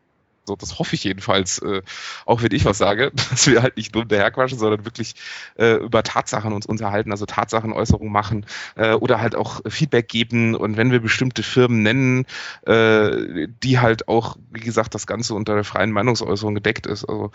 [0.48, 1.82] so, das hoffe ich jedenfalls, äh,
[2.26, 5.14] auch wenn ich was sage, dass wir halt nicht dumm daherquatschen, sondern wirklich
[5.56, 10.76] äh, über Tatsachen uns unterhalten, also Tatsachenäußerungen machen äh, oder halt auch Feedback geben und
[10.76, 12.26] wenn wir bestimmte Firmen nennen,
[12.66, 17.04] äh, die halt auch, wie gesagt, das Ganze unter der freien Meinungsäußerung gedeckt ist.
[17.04, 17.30] Also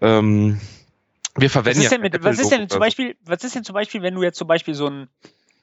[0.00, 0.60] ähm,
[1.36, 3.74] wir verwenden was ist denn mit, was ist denn zum Beispiel, was ist denn zum
[3.74, 5.08] Beispiel, wenn du jetzt zum Beispiel so ein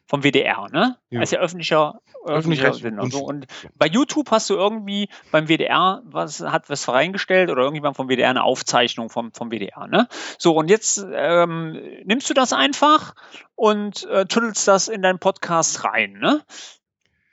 [0.08, 0.98] vom WDR, ne?
[1.10, 1.20] Ja.
[1.22, 3.10] Als ja öffentlicher, öffentlicher Sender.
[3.10, 3.24] So.
[3.24, 8.08] Und bei YouTube hast du irgendwie beim WDR was hat was reingestellt oder irgendjemand vom
[8.08, 10.08] WDR eine Aufzeichnung vom, vom WDR, ne?
[10.38, 13.16] So, und jetzt ähm, nimmst du das einfach
[13.56, 16.44] und äh, tüttelst das in deinen Podcast rein, ne?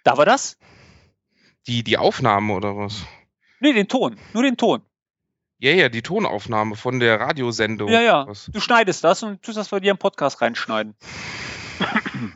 [0.04, 0.58] Darf er das?
[1.66, 3.04] Die, die Aufnahme oder was?
[3.60, 4.16] Nee, den Ton.
[4.32, 4.82] Nur den Ton.
[5.58, 7.88] Ja, ja, die Tonaufnahme von der Radiosendung.
[7.88, 8.26] Ja, ja.
[8.52, 10.96] Du schneidest das und tust das bei dir im Podcast reinschneiden.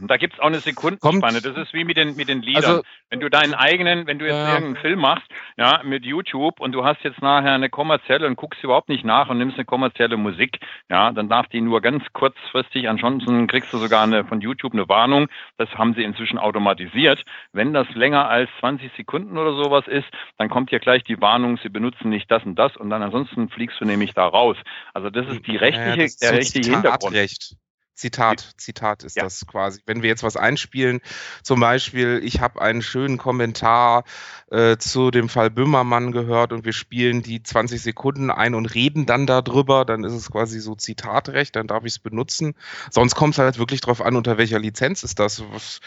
[0.01, 1.41] Da gibt es auch eine Sekundenspanne.
[1.41, 2.65] Das ist wie mit den, mit den Liedern.
[2.65, 4.55] Also, wenn du deinen eigenen, wenn du jetzt ja.
[4.55, 5.27] irgendeinen Film machst,
[5.57, 9.29] ja, mit YouTube und du hast jetzt nachher eine kommerzielle und guckst überhaupt nicht nach
[9.29, 10.59] und nimmst eine kommerzielle Musik,
[10.91, 14.89] ja, dann darf die nur ganz kurzfristig, ansonsten kriegst du sogar eine, von YouTube eine
[14.89, 15.29] Warnung.
[15.57, 17.25] Das haben sie inzwischen automatisiert.
[17.53, 20.07] Wenn das länger als 20 Sekunden oder sowas ist,
[20.39, 23.49] dann kommt hier gleich die Warnung, sie benutzen nicht das und das und dann ansonsten
[23.49, 24.57] fliegst du nämlich da raus.
[24.95, 27.15] Also das ist die rechtliche, ja, der rechtliche Hintergrund.
[27.15, 27.57] Recht.
[27.97, 29.23] Zitat, Zitat ist ja.
[29.23, 29.81] das quasi.
[29.87, 31.01] Wenn wir jetzt was einspielen,
[31.43, 34.05] zum Beispiel, ich habe einen schönen Kommentar
[34.51, 39.07] äh, zu dem Fall Böhmermann gehört und wir spielen die 20 Sekunden ein und reden
[39.07, 42.55] dann darüber, dann ist es quasi so Zitatrecht, dann darf ich es benutzen.
[42.91, 45.43] Sonst kommt es halt wirklich drauf an, unter welcher Lizenz ist das.
[45.53, 45.81] Was,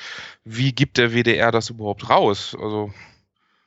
[0.43, 2.57] wie gibt der WDR das überhaupt raus?
[2.59, 2.91] Also,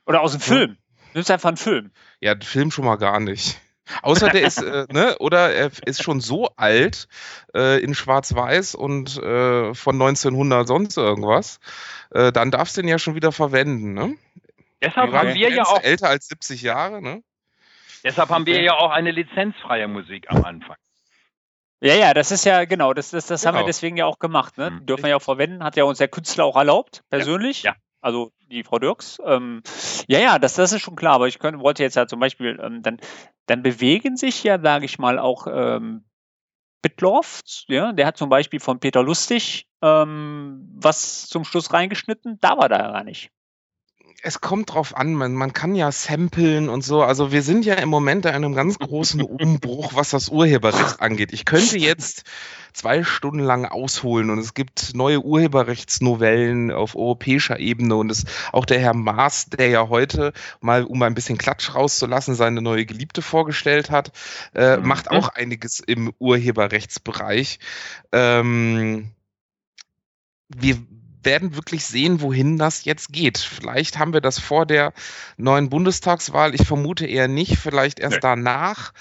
[0.05, 0.71] Oder aus dem Film.
[0.71, 0.77] Ja.
[1.13, 1.91] Nimmst einfach einen Film.
[2.19, 3.61] Ja, Film schon mal gar nicht.
[4.01, 7.07] Außer der ist, äh, ne, oder er ist schon so alt
[7.53, 11.59] äh, in Schwarz-Weiß und äh, von 1900 sonst irgendwas,
[12.11, 14.15] äh, dann darfst du den ja schon wieder verwenden, ne?
[14.81, 17.23] Deshalb Die haben wir ja auch älter als 70 Jahre, ne?
[18.03, 20.75] Deshalb haben wir ja auch eine lizenzfreie Musik am Anfang.
[21.79, 23.49] Ja, ja, das ist ja genau, das, das, das genau.
[23.49, 23.67] haben wir genau.
[23.67, 24.57] deswegen ja auch gemacht.
[24.57, 24.71] Ne?
[24.71, 24.85] Mhm.
[24.85, 27.63] Dürfen wir ja auch verwenden, hat ja uns der Künstler auch erlaubt, persönlich.
[27.63, 27.71] Ja.
[27.71, 29.19] ja also die Frau Dirks.
[29.25, 29.63] Ähm,
[30.07, 32.59] ja, ja, das, das ist schon klar, aber ich könnte, wollte jetzt ja zum Beispiel,
[32.61, 32.97] ähm, dann,
[33.45, 36.03] dann bewegen sich ja, sage ich mal, auch ähm,
[36.81, 42.57] Bitloft, ja, der hat zum Beispiel von Peter Lustig ähm, was zum Schluss reingeschnitten, da
[42.57, 43.31] war da gar nicht.
[44.25, 47.03] Es kommt drauf an, man, man kann ja samplen und so.
[47.03, 51.33] Also wir sind ja im Moment in einem ganz großen Umbruch, was das Urheberrecht angeht.
[51.33, 52.23] Ich könnte jetzt
[52.71, 58.63] zwei Stunden lang ausholen und es gibt neue Urheberrechtsnovellen auf europäischer Ebene und es auch
[58.63, 63.21] der Herr Maas, der ja heute mal, um ein bisschen Klatsch rauszulassen, seine neue Geliebte
[63.21, 64.13] vorgestellt hat,
[64.55, 64.87] äh, mhm.
[64.87, 67.59] macht auch einiges im Urheberrechtsbereich.
[68.13, 69.11] Ähm,
[70.47, 70.77] wir
[71.25, 73.37] werden wirklich sehen, wohin das jetzt geht.
[73.37, 74.93] Vielleicht haben wir das vor der
[75.37, 76.55] neuen Bundestagswahl.
[76.55, 77.57] Ich vermute eher nicht.
[77.57, 78.21] Vielleicht erst nee.
[78.21, 78.93] danach.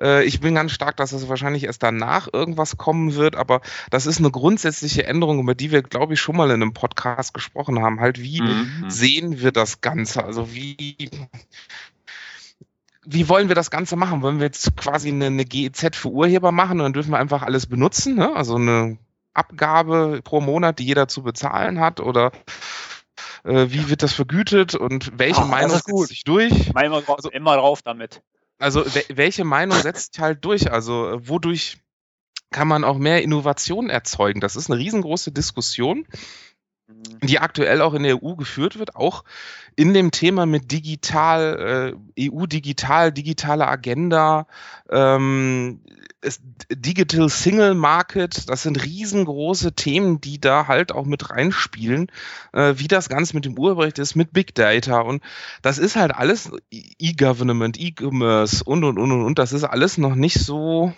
[0.00, 3.36] Äh, ich bin ganz stark, dass es wahrscheinlich erst danach irgendwas kommen wird.
[3.36, 3.60] Aber
[3.90, 7.34] das ist eine grundsätzliche Änderung, über die wir, glaube ich, schon mal in einem Podcast
[7.34, 8.00] gesprochen haben.
[8.00, 8.84] Halt, wie mhm.
[8.88, 10.24] sehen wir das Ganze?
[10.24, 11.10] Also wie
[13.10, 14.20] wie wollen wir das Ganze machen?
[14.20, 17.42] Wollen wir jetzt quasi eine, eine GEZ für Urheber machen und dann dürfen wir einfach
[17.42, 18.16] alles benutzen?
[18.16, 18.36] Ne?
[18.36, 18.98] Also eine
[19.38, 22.00] Abgabe pro Monat, die jeder zu bezahlen hat?
[22.00, 22.32] Oder
[23.44, 26.68] äh, wie wird das vergütet und welche Ach, Meinung setzt sich durch?
[26.68, 28.22] Immer, also, immer drauf damit.
[28.58, 30.70] Also welche Meinung setzt sich halt durch?
[30.70, 31.78] Also wodurch
[32.50, 34.40] kann man auch mehr Innovation erzeugen?
[34.40, 36.06] Das ist eine riesengroße Diskussion.
[37.22, 39.24] Die aktuell auch in der EU geführt wird, auch
[39.76, 44.46] in dem Thema mit digital, äh, EU-digital, digitale Agenda,
[44.90, 45.80] ähm,
[46.70, 52.10] Digital Single Market, das sind riesengroße Themen, die da halt auch mit reinspielen,
[52.52, 55.22] äh, wie das Ganze mit dem Urheberrecht ist, mit Big Data und
[55.62, 60.40] das ist halt alles E-Government, E-Commerce und und und und das ist alles noch nicht
[60.40, 60.92] so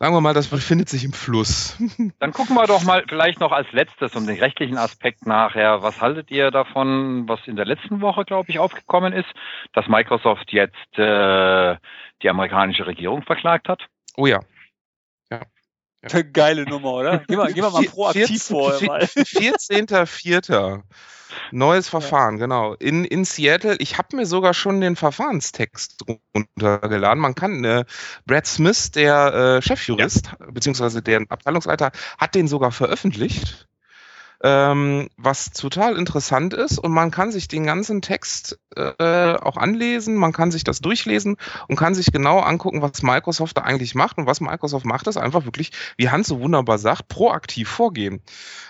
[0.00, 1.76] sagen wir mal, das befindet sich im Fluss.
[2.18, 5.82] Dann gucken wir doch mal vielleicht noch als letztes um den rechtlichen Aspekt nachher.
[5.82, 9.28] Was haltet ihr davon, was in der letzten Woche, glaube ich, aufgekommen ist,
[9.74, 11.76] dass Microsoft jetzt äh,
[12.22, 13.86] die amerikanische Regierung verklagt hat?
[14.16, 14.36] Oh ja.
[14.36, 14.59] ja.
[16.08, 16.22] Ja.
[16.32, 17.18] Geile Nummer, oder?
[17.18, 18.74] Gehen wir, gehen wir mal proaktiv vor.
[18.74, 20.82] 14.04.
[21.52, 22.46] Neues Verfahren, ja.
[22.46, 22.74] genau.
[22.74, 27.20] In, in Seattle, ich habe mir sogar schon den Verfahrenstext runtergeladen.
[27.20, 27.84] Man kann, äh,
[28.26, 30.46] Brad Smith, der äh, Chefjurist, ja.
[30.50, 33.68] beziehungsweise der Abteilungsleiter, hat den sogar veröffentlicht
[34.42, 40.16] ähm, was total interessant ist und man kann sich den ganzen Text äh, auch anlesen,
[40.16, 41.36] man kann sich das durchlesen
[41.68, 45.18] und kann sich genau angucken, was Microsoft da eigentlich macht und was Microsoft macht, ist
[45.18, 48.22] einfach wirklich, wie Hans so wunderbar sagt, proaktiv vorgehen.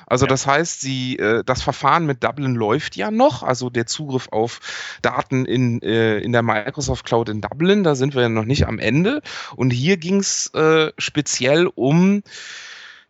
[0.07, 0.31] Also ja.
[0.31, 4.59] das heißt, sie, äh, das Verfahren mit Dublin läuft ja noch, also der Zugriff auf
[5.03, 8.66] Daten in, äh, in der Microsoft Cloud in Dublin, da sind wir ja noch nicht
[8.66, 9.23] am Ende
[9.55, 12.23] und hier ging es äh, speziell um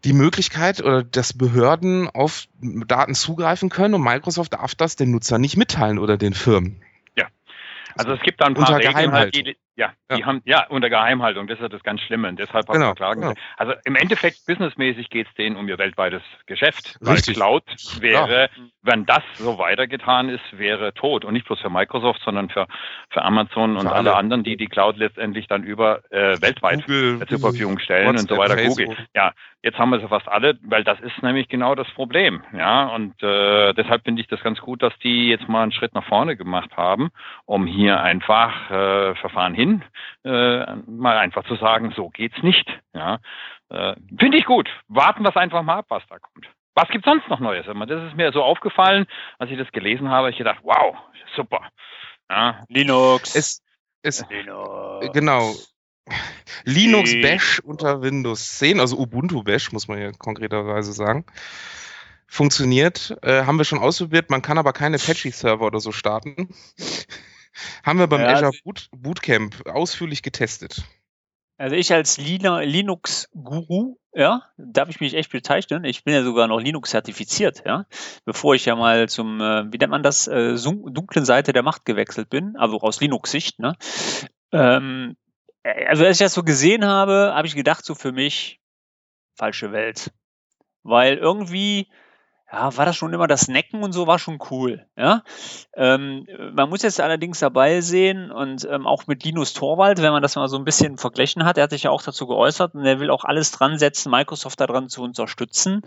[0.05, 5.39] die Möglichkeit oder dass Behörden auf Daten zugreifen können und Microsoft darf das den Nutzer
[5.39, 6.83] nicht mitteilen oder den Firmen.
[7.17, 7.27] Ja.
[7.97, 10.91] Also es gibt da ein paar Regeln, halt, die, ja, ja, die haben, ja, unter
[10.91, 13.23] Geheimhaltung, das ist das ganz Schlimme und deshalb hat genau, klagen.
[13.23, 13.35] Genau.
[13.57, 16.99] Also im Endeffekt, businessmäßig geht es denen um ihr weltweites Geschäft.
[17.01, 17.29] Richtig.
[17.29, 17.63] Weil Cloud
[18.01, 18.49] wäre, ja.
[18.83, 21.25] wenn das so weitergetan ist, wäre tot.
[21.25, 22.67] Und nicht bloß für Microsoft, sondern für,
[23.11, 24.11] für Amazon und für alle.
[24.11, 24.17] alle.
[24.17, 28.37] anderen, die die Cloud letztendlich dann über äh, weltweit Google, zur Verfügung stellen WhatsApp, und
[28.37, 28.59] so weiter.
[28.59, 28.87] Facebook.
[28.87, 29.07] Google.
[29.15, 32.43] Ja, jetzt haben wir sie fast alle, weil das ist nämlich genau das Problem.
[32.53, 35.95] Ja, und äh, deshalb finde ich das ganz gut, dass die jetzt mal einen Schritt
[35.95, 37.11] nach vorne gemacht haben,
[37.47, 39.85] um hier einfach äh, Verfahren hin hin,
[40.25, 42.69] äh, mal einfach zu sagen, so geht's nicht.
[42.95, 43.19] Ja,
[43.71, 44.69] äh, Finde ich gut.
[44.89, 46.47] Warten wir es einfach mal ab, was da kommt.
[46.75, 47.67] Was gibt sonst noch Neues?
[47.67, 49.07] Das ist mir so aufgefallen,
[49.39, 50.31] als ich das gelesen habe.
[50.31, 50.97] Ich gedacht, wow,
[51.37, 51.69] super.
[52.29, 52.63] Ja.
[52.69, 53.35] Linux.
[53.35, 53.63] Es,
[54.03, 55.13] es, Linux.
[55.13, 55.55] Genau.
[56.65, 61.25] Linux Bash unter Windows 10, also Ubuntu Bash, muss man ja konkreterweise sagen.
[62.27, 64.31] Funktioniert, äh, haben wir schon ausprobiert.
[64.31, 66.49] Man kann aber keine Apache-Server oder so starten.
[67.85, 70.85] Haben wir beim ja, Azure also Boot, Bootcamp ausführlich getestet.
[71.61, 75.85] Also ich als Linux-Guru, ja, darf ich mich echt bezeichnen.
[75.85, 77.85] Ich bin ja sogar noch Linux-zertifiziert, ja,
[78.25, 81.85] bevor ich ja mal zum, äh, wie nennt man das, äh, dunklen Seite der Macht
[81.85, 83.77] gewechselt bin, also aus Linux-Sicht, ne.
[84.53, 85.17] Ähm,
[85.63, 88.61] äh, also als ich das so gesehen habe, habe ich gedacht, so für mich,
[89.35, 90.13] falsche Welt.
[90.83, 91.89] Weil irgendwie,
[92.53, 94.87] ja, war das schon immer das Necken und so war schon cool.
[94.97, 95.23] Ja?
[95.75, 100.23] Ähm, man muss jetzt allerdings dabei sehen und ähm, auch mit Linus Torwald, wenn man
[100.23, 102.85] das mal so ein bisschen verglichen hat, er hat sich ja auch dazu geäußert und
[102.85, 105.83] er will auch alles dran setzen, Microsoft daran zu unterstützen.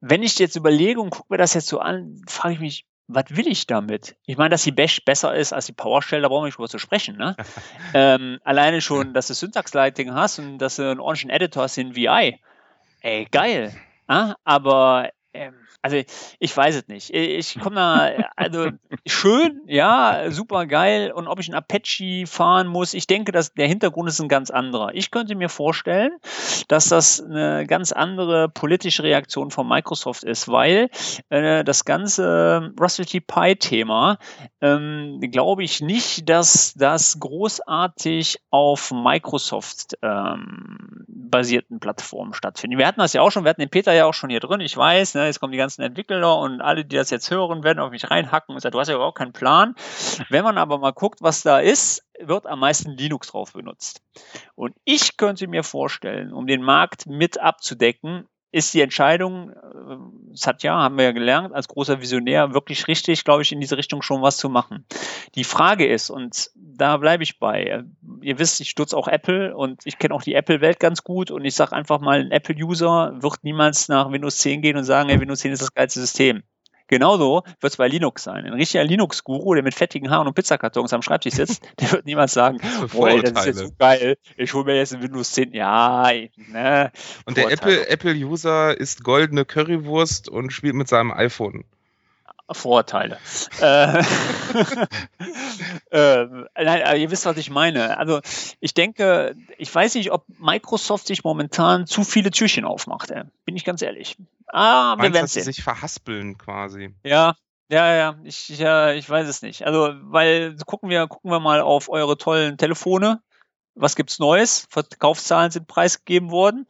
[0.00, 3.24] Wenn ich jetzt überlege und gucke mir das jetzt so an, frage ich mich, was
[3.30, 4.16] will ich damit?
[4.26, 6.68] Ich meine, dass die Bash besser ist als die PowerShell, da brauchen wir nicht drüber
[6.68, 7.16] zu sprechen.
[7.16, 7.36] Ne?
[7.94, 11.96] ähm, alleine schon, dass du Syntax-Lighting hast und dass du einen ordentlichen Editor hast in
[11.96, 12.38] VI.
[13.00, 13.74] Ey, geil.
[14.06, 15.98] Ah, aber ähm, also
[16.38, 17.10] ich weiß es nicht.
[17.12, 18.70] Ich komme da, also
[19.06, 21.12] schön, ja, super geil.
[21.12, 24.50] Und ob ich ein Apache fahren muss, ich denke, dass der Hintergrund ist ein ganz
[24.50, 24.94] anderer.
[24.94, 26.12] Ich könnte mir vorstellen,
[26.68, 30.88] dass das eine ganz andere politische Reaktion von Microsoft ist, weil
[31.28, 34.16] äh, das ganze Raspberry Pi-Thema,
[34.62, 42.78] ähm, glaube ich nicht, dass das großartig auf Microsoft ähm, basierten Plattformen stattfindet.
[42.78, 44.60] Wir hatten das ja auch schon, wir hatten den Peter ja auch schon hier drin.
[44.60, 47.64] Ich weiß, ne, jetzt kommen die ganzen ganzen Entwickler und alle, die das jetzt hören,
[47.64, 49.74] werden auf mich reinhacken und sagen, du hast ja überhaupt keinen Plan.
[50.28, 54.02] Wenn man aber mal guckt, was da ist, wird am meisten Linux drauf benutzt.
[54.54, 59.96] Und ich könnte mir vorstellen, um den Markt mit abzudecken, ist die Entscheidung, äh,
[60.32, 64.00] Satya, haben wir ja gelernt, als großer Visionär wirklich richtig, glaube ich, in diese Richtung
[64.00, 64.86] schon was zu machen.
[65.34, 67.82] Die Frage ist, und da bleibe ich bei, äh,
[68.22, 71.44] ihr wisst, ich stutze auch Apple und ich kenne auch die Apple-Welt ganz gut und
[71.44, 75.20] ich sage einfach mal, ein Apple-User wird niemals nach Windows 10 gehen und sagen, hey,
[75.20, 76.44] Windows 10 ist das geilste System.
[76.86, 78.44] Genauso wird es bei Linux sein.
[78.44, 82.32] Ein richtiger Linux-Guru, der mit fettigen Haaren und Pizzakartons am Schreibtisch sitzt, der wird niemals
[82.34, 82.58] sagen,
[82.94, 85.54] oh, ey, das ist jetzt so geil, ich hole mir jetzt ein Windows 10.
[85.54, 86.92] Ja, ne.
[87.24, 91.64] Und der Apple-User Apple isst goldene Currywurst und spielt mit seinem iPhone.
[92.50, 93.18] Vorurteile.
[93.62, 94.00] äh,
[95.90, 97.96] äh, nein, ihr wisst, was ich meine.
[97.96, 98.20] Also
[98.60, 103.10] ich denke, ich weiß nicht, ob Microsoft sich momentan zu viele Türchen aufmacht.
[103.10, 103.22] Ey.
[103.46, 104.18] Bin ich ganz ehrlich.
[104.54, 105.42] Ah, wir werden sehen.
[105.42, 106.94] sich verhaspeln quasi.
[107.02, 107.34] Ja,
[107.68, 109.66] ja, ja, ich, ja, ich weiß es nicht.
[109.66, 113.20] Also, weil gucken wir, gucken wir mal auf eure tollen Telefone.
[113.74, 114.68] Was gibt's Neues?
[114.70, 116.68] Verkaufszahlen sind preisgegeben worden.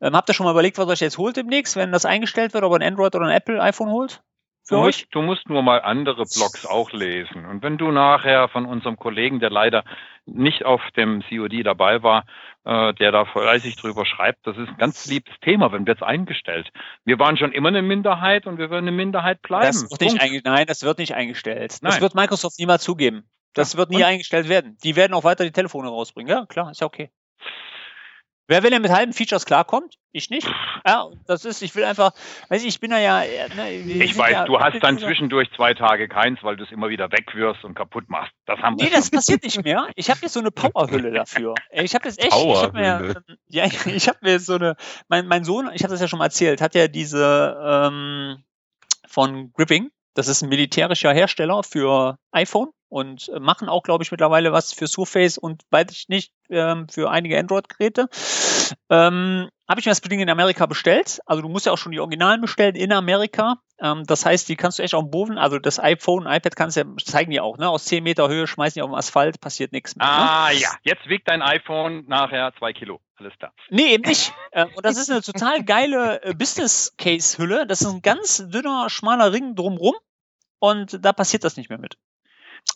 [0.00, 2.64] Ähm, habt ihr schon mal überlegt, was euch jetzt holt demnächst, wenn das eingestellt wird,
[2.64, 4.22] ob ihr ein Android oder ein Apple iPhone holt?
[4.68, 7.44] Du musst, du musst nur mal andere Blogs auch lesen.
[7.46, 9.84] Und wenn du nachher von unserem Kollegen, der leider
[10.24, 12.24] nicht auf dem COD dabei war,
[12.64, 16.02] äh, der da fleißig drüber schreibt, das ist ein ganz liebes Thema, wenn wird es
[16.02, 16.72] eingestellt.
[17.04, 19.66] Wir waren schon immer eine Minderheit und wir werden eine Minderheit bleiben.
[19.66, 21.78] Das wird nicht nein, das wird nicht eingestellt.
[21.80, 21.92] Nein.
[21.92, 23.28] Das wird Microsoft niemals zugeben.
[23.54, 23.78] Das ja.
[23.78, 24.04] wird nie und?
[24.04, 24.76] eingestellt werden.
[24.82, 26.30] Die werden auch weiter die Telefone rausbringen.
[26.30, 27.10] Ja, klar, ist ja okay.
[28.48, 29.96] Wer will denn mit halben Features klarkommt?
[30.12, 30.48] Ich nicht.
[30.86, 32.12] Ja, das ist, ich will einfach,
[32.48, 33.22] weiß ich, ich bin da ja.
[33.56, 36.88] Ne, ich weiß, ja, du hast dann zwischendurch zwei Tage keins, weil du es immer
[36.88, 38.32] wieder wegwirfst und kaputt machst.
[38.46, 39.88] Das haben Nee, das passiert nicht mehr.
[39.96, 41.54] Ich habe jetzt so eine Powerhülle dafür.
[41.72, 44.76] Ich habe jetzt echt, ich habe mir, ja, ich habe mir so eine,
[45.08, 48.44] mein, mein Sohn, ich habe das ja schon mal erzählt, hat ja diese ähm,
[49.08, 54.10] von Gripping, das ist ein militärischer Hersteller für iPhone und äh, machen auch, glaube ich,
[54.10, 58.08] mittlerweile was für Surface und weiß ich nicht, ähm, für einige Android-Geräte.
[58.88, 61.20] Ähm, habe ich mir das Ding in Amerika bestellt.
[61.26, 63.56] Also du musst ja auch schon die Originalen bestellen in Amerika.
[63.82, 66.78] Ähm, das heißt, die kannst du echt auf dem Boden, also das iPhone, iPad kannst
[66.78, 67.68] du ja, zeigen die auch, ne?
[67.68, 70.06] Aus 10 Meter Höhe schmeißen die auf den Asphalt, passiert nichts mehr.
[70.06, 70.12] Ne?
[70.12, 70.58] Ah ne?
[70.58, 73.00] ja, jetzt wiegt dein iPhone nachher zwei Kilo.
[73.16, 73.52] Alles klar.
[73.68, 74.32] Nee, eben nicht.
[74.52, 77.66] Ähm, und das ist eine total geile äh, Business-Case-Hülle.
[77.66, 79.96] Das ist ein ganz dünner, schmaler Ring drumrum.
[80.58, 81.98] Und da passiert das nicht mehr mit.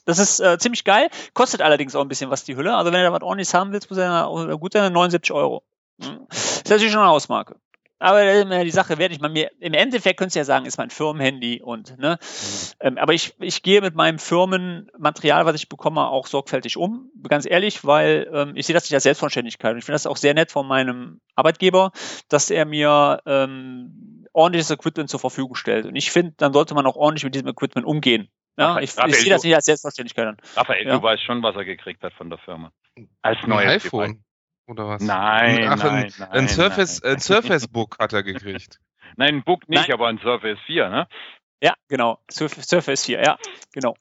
[0.07, 2.75] Das ist äh, ziemlich geil, kostet allerdings auch ein bisschen was die Hülle.
[2.77, 4.29] Also wenn du da was ordentliches haben willst, muss er
[4.59, 5.63] gut sein, 79 Euro.
[6.03, 6.27] Hm.
[6.29, 7.57] Das ist natürlich schon eine Hausmarke.
[8.03, 10.79] Aber äh, die Sache werde ich mal mir, im Endeffekt könntest du ja sagen, ist
[10.79, 12.73] mein Firmenhandy und, ne, mhm.
[12.81, 17.47] ähm, aber ich, ich gehe mit meinem Firmenmaterial, was ich bekomme, auch sorgfältig um, ganz
[17.47, 20.33] ehrlich, weil ähm, ich sehe das nicht als Selbstverständlichkeit und ich finde das auch sehr
[20.33, 21.93] nett von meinem Arbeitgeber,
[22.31, 26.87] dass er mir ähm, ordentliches Equipment zur Verfügung stellt und ich finde, dann sollte man
[26.87, 28.31] auch ordentlich mit diesem Equipment umgehen.
[28.61, 30.37] Ja, ich, ich sehe das nicht als Selbstverständlichkeit an.
[30.55, 30.97] Raphael, ja.
[30.97, 32.71] du weißt schon, was er gekriegt hat von der Firma.
[33.23, 34.09] Als neues ein iPhone.
[34.09, 34.25] Device.
[34.67, 35.03] Oder was?
[35.03, 37.15] Nein, Ach, nein, ein, nein, ein Surface, nein.
[37.15, 38.79] Ein Surface Book hat er gekriegt.
[39.17, 39.93] nein, ein Book nicht, nein.
[39.93, 41.09] aber ein Surface 4, ne?
[41.63, 42.21] Ja, genau.
[42.31, 43.39] Surface, Surface 4, ja,
[43.73, 43.97] genau.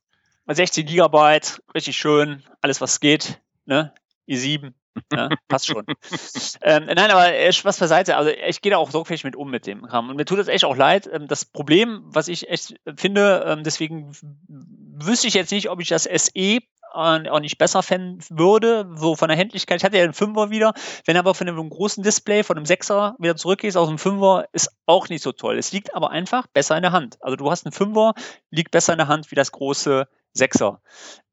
[0.45, 3.93] 16 Gigabyte, richtig schön, alles was geht, ne?
[4.28, 4.74] i7,
[5.14, 5.86] ja, passt schon.
[6.62, 7.26] ähm, nein, aber
[7.64, 8.18] was beiseite.
[8.18, 10.10] Also ich gehe da auch sorgfältig mit um mit dem Kram.
[10.10, 11.10] Und mir tut das echt auch leid.
[11.12, 14.12] Ähm, das Problem, was ich echt finde, ähm, deswegen
[14.48, 16.60] wüsste ich jetzt nicht, ob ich das SE
[16.92, 19.78] auch nicht besser fänden würde, so von der Händlichkeit.
[19.78, 20.74] Ich hatte ja den Fünfer wieder.
[21.06, 24.72] Wenn aber von einem großen Display, von einem Sechser wieder zurückgehst aus dem Fünfer, ist
[24.86, 25.58] auch nicht so toll.
[25.58, 27.18] Es liegt aber einfach besser in der Hand.
[27.22, 28.14] Also du hast einen Fünfer,
[28.50, 30.82] liegt besser in der Hand wie das große Sechser.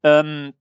[0.03, 0.53] Ähm,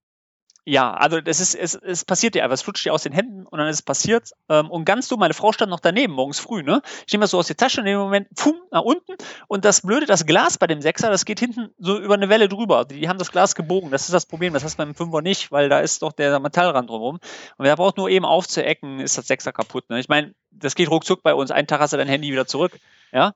[0.67, 3.45] ja, also das ist, es, es passiert dir einfach, es flutscht dir aus den Händen
[3.45, 4.31] und dann ist es passiert.
[4.49, 6.81] Ähm, und ganz dumm, meine Frau stand noch daneben, morgens früh, ne?
[7.05, 9.13] Ich nehme das so aus der Tasche und in dem Moment, pum, nach unten.
[9.47, 12.49] Und das Blöde, das Glas bei dem Sechser, das geht hinten so über eine Welle
[12.49, 12.85] drüber.
[12.85, 13.91] Die haben das Glas gebogen.
[13.91, 14.53] Das ist das Problem.
[14.53, 17.19] Das hast du beim Fünfer nicht, weil da ist doch der Metallrand drumherum.
[17.57, 19.87] Und wer braucht nur eben aufzuecken, ist das Sechser kaputt.
[19.91, 19.99] Ne?
[19.99, 21.51] Ich meine, das geht ruckzuck bei uns.
[21.51, 22.79] Einen Tag hast du dein Handy wieder zurück.
[23.11, 23.35] Ja.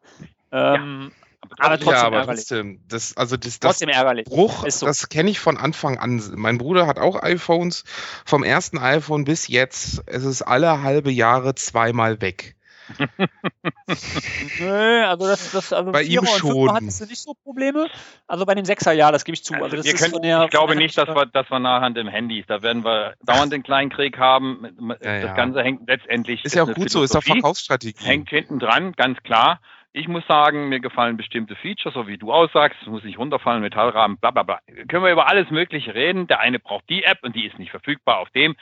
[0.51, 1.18] Ähm, ja.
[1.57, 2.39] Aber trotzdem ja, aber ärgerlich.
[2.41, 4.25] trotzdem, das, also das, das trotzdem ärgerlich.
[4.25, 4.85] Bruch, so.
[4.85, 6.21] das kenne ich von Anfang an.
[6.35, 7.83] Mein Bruder hat auch iPhones.
[8.25, 12.55] Vom ersten iPhone bis jetzt, es ist alle halbe Jahre zweimal weg.
[14.59, 16.71] Nö, also das, das also Bei ihm schon.
[16.71, 17.87] hattest du nicht so Probleme.
[18.27, 19.53] Also bei dem Sechser ja, das gebe ich zu.
[19.53, 21.25] Also Also das wir ist können, von der, ich glaube von der nicht, dass wir,
[21.27, 24.67] dass wir nachher an dem Handys, da werden wir dauernd den Kleinkrieg haben.
[24.89, 25.33] Das Ja, ja.
[25.33, 26.43] Ganze hängt letztendlich.
[26.43, 27.33] Ist ja auch gut so, ist Philosophie.
[27.33, 28.05] Verkaufsstrategie.
[28.05, 29.59] hängt hinten dran, ganz klar.
[29.91, 34.17] Ich muss sagen, mir gefallen bestimmte Features, so wie du aussagst, muss nicht runterfallen, Metallrahmen,
[34.17, 34.59] bla bla bla.
[34.87, 36.27] Können wir über alles Mögliche reden.
[36.27, 38.55] Der eine braucht die App und die ist nicht verfügbar auf dem.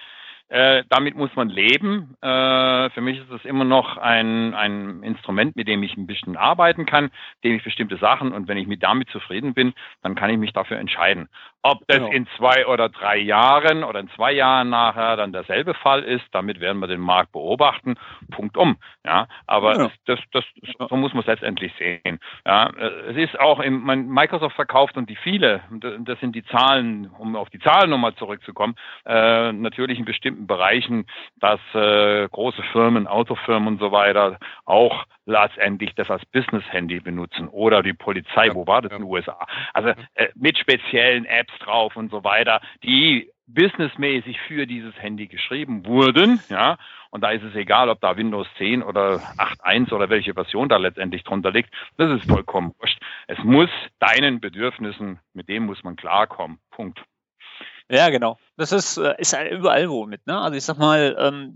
[0.50, 2.16] Äh, damit muss man leben.
[2.22, 6.38] Äh, für mich ist es immer noch ein, ein Instrument, mit dem ich ein bisschen
[6.38, 7.12] arbeiten kann,
[7.44, 9.74] dem ich bestimmte Sachen und wenn ich mit damit zufrieden bin,
[10.04, 11.28] dann kann ich mich dafür entscheiden.
[11.64, 12.12] Ob das Genau.
[12.12, 16.60] in zwei oder drei Jahren oder in zwei Jahren nachher dann derselbe Fall ist, damit
[16.60, 17.96] werden wir den Markt beobachten.
[18.32, 18.78] Punkt um.
[19.06, 19.92] Ja, aber Ja.
[20.06, 20.44] das, das,
[20.78, 22.20] das, so muss man es letztendlich sehen.
[22.46, 22.70] Ja,
[23.10, 27.50] es ist auch im, Microsoft verkauft und die viele, das sind die Zahlen, um auf
[27.50, 31.06] die Zahlen nochmal zurückzukommen, äh, natürlich in bestimmten Bereichen,
[31.40, 37.84] dass äh, große Firmen, Autofirmen und so weiter auch letztendlich das als Business-Handy benutzen oder
[37.84, 38.98] die Polizei, Ja, wo war das ja.
[38.98, 39.46] in den USA?
[39.74, 45.86] Also äh, mit speziellen Apps drauf und so weiter, die businessmäßig für dieses Handy geschrieben
[45.86, 46.78] wurden, ja,
[47.10, 50.78] und da ist es egal, ob da Windows 10 oder 8.1 oder welche Version da
[50.78, 51.74] letztendlich drunter liegt.
[51.98, 53.00] Das ist vollkommen wurscht.
[53.28, 53.70] Es muss
[54.00, 56.60] deinen Bedürfnissen, mit dem muss man klarkommen.
[56.72, 57.02] Punkt.
[57.90, 58.38] Ja, genau.
[58.58, 60.38] Das ist, äh, ist überall wo mit, ne?
[60.38, 61.54] Also ich sag mal, ähm,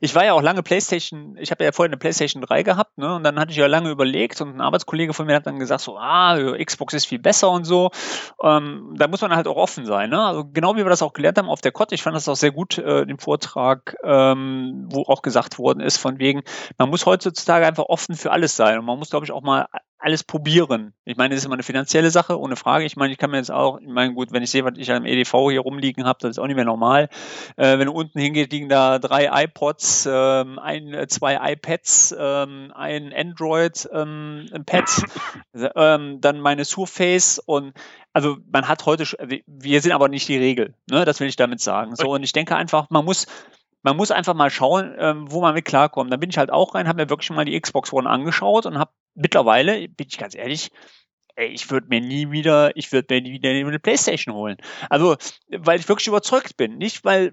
[0.00, 3.14] ich war ja auch lange Playstation, ich habe ja vorher eine Playstation 3 gehabt, ne?
[3.14, 5.82] Und dann hatte ich ja lange überlegt und ein Arbeitskollege von mir hat dann gesagt,
[5.82, 7.90] so, ah, Xbox ist viel besser und so.
[8.42, 10.20] Ähm, da muss man halt auch offen sein, ne?
[10.20, 12.34] Also genau wie wir das auch gelernt haben auf der COT, ich fand das auch
[12.36, 16.42] sehr gut, äh, den Vortrag, ähm, wo auch gesagt worden ist, von wegen,
[16.78, 19.66] man muss heutzutage einfach offen für alles sein und man muss, glaube ich, auch mal
[20.00, 20.94] alles probieren.
[21.04, 22.84] Ich meine, das ist immer eine finanzielle Sache, ohne Frage.
[22.84, 24.90] Ich meine, ich kann mir jetzt auch, ich meine, gut, wenn ich sehe, was ich
[24.90, 27.08] am EDV hier rumliegen habe, das ist auch nicht mehr normal.
[27.56, 32.72] Äh, wenn du unten hingeht, liegen da drei iPods, ähm, ein, äh, zwei iPads, ähm,
[32.74, 34.90] ein Android, ähm, ein Pad,
[35.76, 37.74] ähm, dann meine Surface und
[38.12, 39.04] also man hat heute,
[39.46, 41.04] wir sind aber nicht die Regel, ne?
[41.04, 41.94] das will ich damit sagen.
[41.94, 43.26] So, und ich denke einfach, man muss,
[43.82, 46.12] man muss einfach mal schauen, ähm, wo man mit klarkommt.
[46.12, 48.78] Da bin ich halt auch rein, habe mir wirklich mal die Xbox One angeschaut und
[48.78, 50.70] habe mittlerweile, bin ich ganz ehrlich,
[51.36, 54.56] ey, ich würde mir nie wieder, ich würde mir nie wieder eine Playstation holen.
[54.88, 55.16] Also,
[55.48, 56.76] weil ich wirklich überzeugt bin.
[56.78, 57.32] Nicht, weil,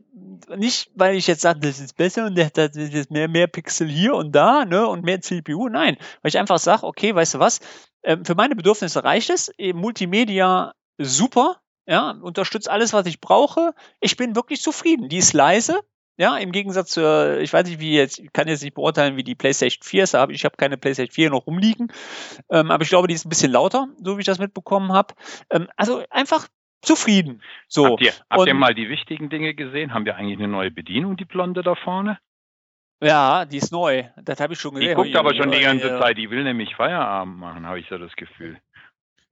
[0.55, 4.15] nicht, weil ich jetzt sage, das ist besser und das ist mehr, mehr Pixel hier
[4.15, 5.67] und da, ne, und mehr CPU.
[5.67, 7.59] Nein, weil ich einfach sage, okay, weißt du was,
[8.03, 9.51] ähm, für meine Bedürfnisse reicht es.
[9.73, 13.73] Multimedia super, ja, unterstützt alles, was ich brauche.
[13.99, 15.09] Ich bin wirklich zufrieden.
[15.09, 15.81] Die ist leise,
[16.17, 19.23] ja, im Gegensatz zur, ich weiß nicht, wie jetzt, ich kann jetzt nicht beurteilen, wie
[19.23, 21.91] die PlayStation 4 ist, aber ich habe keine PlayStation 4 noch rumliegen.
[22.51, 25.13] Ähm, aber ich glaube, die ist ein bisschen lauter, so wie ich das mitbekommen habe.
[25.51, 26.47] Ähm, also einfach
[26.81, 27.41] zufrieden.
[27.67, 27.85] So.
[27.91, 29.93] Habt ihr, habt ihr Und- mal die wichtigen Dinge gesehen?
[29.93, 32.17] Haben wir eigentlich eine neue Bedienung, die Blonde da vorne?
[33.01, 34.05] Ja, die ist neu.
[34.23, 34.95] Das habe ich schon Die gesehen.
[34.95, 35.99] guckt aber schon die ganze.
[35.99, 38.57] Zeit, die will nämlich Feierabend machen, habe ich so das Gefühl.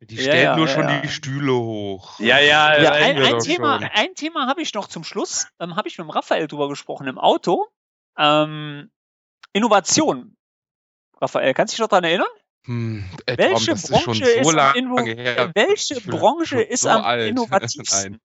[0.02, 1.00] Die stellen ja, nur ja, schon ja.
[1.00, 2.20] die Stühle hoch.
[2.20, 3.90] Ja, ja, Ja, ein, ein Thema, schon.
[3.94, 5.48] ein Thema habe ich noch zum Schluss.
[5.60, 7.68] Ähm, habe ich mit dem Raphael drüber gesprochen im Auto.
[8.18, 8.92] Ähm,
[9.54, 10.36] Innovation.
[11.22, 12.28] Raphael, kannst du dich noch daran erinnern?
[12.66, 15.52] Hm, ey, Welche Tom, das ist schon Branche so ist am Inno her.
[15.54, 17.30] welche Branche schon ist so am alt.
[17.30, 18.12] innovativsten?
[18.12, 18.22] Nein.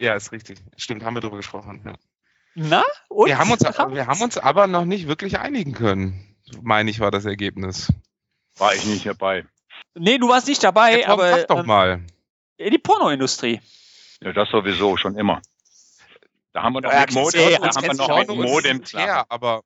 [0.00, 0.58] Ja, ist richtig.
[0.76, 1.82] Stimmt, haben wir drüber gesprochen.
[1.84, 1.94] Ja.
[2.54, 2.84] Na?
[3.08, 3.26] Und?
[3.28, 7.10] Wir, haben uns, wir haben uns aber noch nicht wirklich einigen können, meine ich, war
[7.10, 7.92] das Ergebnis.
[8.56, 9.44] war ich nicht dabei.
[9.94, 12.00] Nee, du warst nicht dabei, Ja, Tom, aber sag doch ähm, mal.
[12.58, 13.60] die Pornoindustrie.
[14.20, 15.40] Ja, das sowieso schon immer.
[16.52, 18.82] Da haben wir noch Ja, mit Modem, ja, da haben wir noch mit Modem.
[18.94, 19.62] her, aber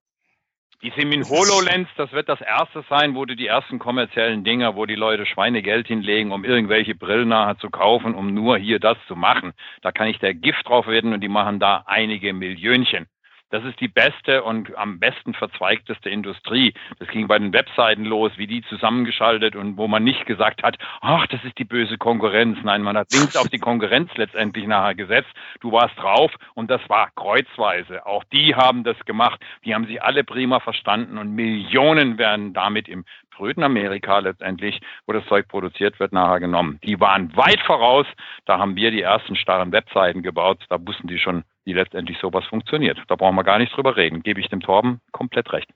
[0.83, 4.87] Die Simin HoloLens, das wird das erste sein, wo du die ersten kommerziellen Dinger, wo
[4.87, 9.16] die Leute Schweinegeld hinlegen, um irgendwelche Brillen nachher zu kaufen, um nur hier das zu
[9.16, 9.53] machen.
[9.83, 13.07] Da kann ich der Gift drauf werden und die machen da einige Millionchen.
[13.51, 16.75] Das ist die beste und am besten verzweigteste Industrie.
[16.99, 20.77] Das ging bei den Webseiten los, wie die zusammengeschaltet und wo man nicht gesagt hat,
[21.01, 22.59] ach, das ist die böse Konkurrenz.
[22.63, 25.31] Nein, man hat links auf die Konkurrenz letztendlich nachher gesetzt.
[25.61, 28.05] Du warst drauf und das war kreuzweise.
[28.05, 29.41] Auch die haben das gemacht.
[29.65, 33.05] Die haben sich alle prima verstanden und Millionen werden damit im
[33.39, 36.81] Brüten Amerika letztendlich, wo das Zeug produziert wird, nachher genommen.
[36.83, 38.07] Die waren weit voraus.
[38.47, 40.65] Da haben wir die ersten starren Webseiten gebaut.
[40.69, 42.99] Da wussten die schon, wie letztendlich sowas funktioniert.
[43.09, 44.23] Da brauchen wir gar nicht drüber reden.
[44.23, 45.71] Gebe ich dem Torben komplett recht.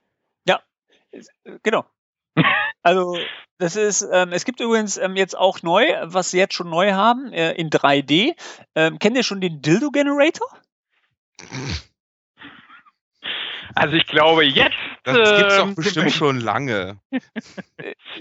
[1.62, 1.84] Genau.
[2.84, 3.16] Also,
[3.58, 6.94] das ist, ähm, es gibt übrigens ähm, jetzt auch neu, was sie jetzt schon neu
[6.94, 8.34] haben, äh, in 3D.
[8.74, 10.48] Ähm, kennt ihr schon den Dildo Generator?
[13.74, 17.00] Also ich glaube, jetzt Das gibt's doch ähm, bestimmt schon lange.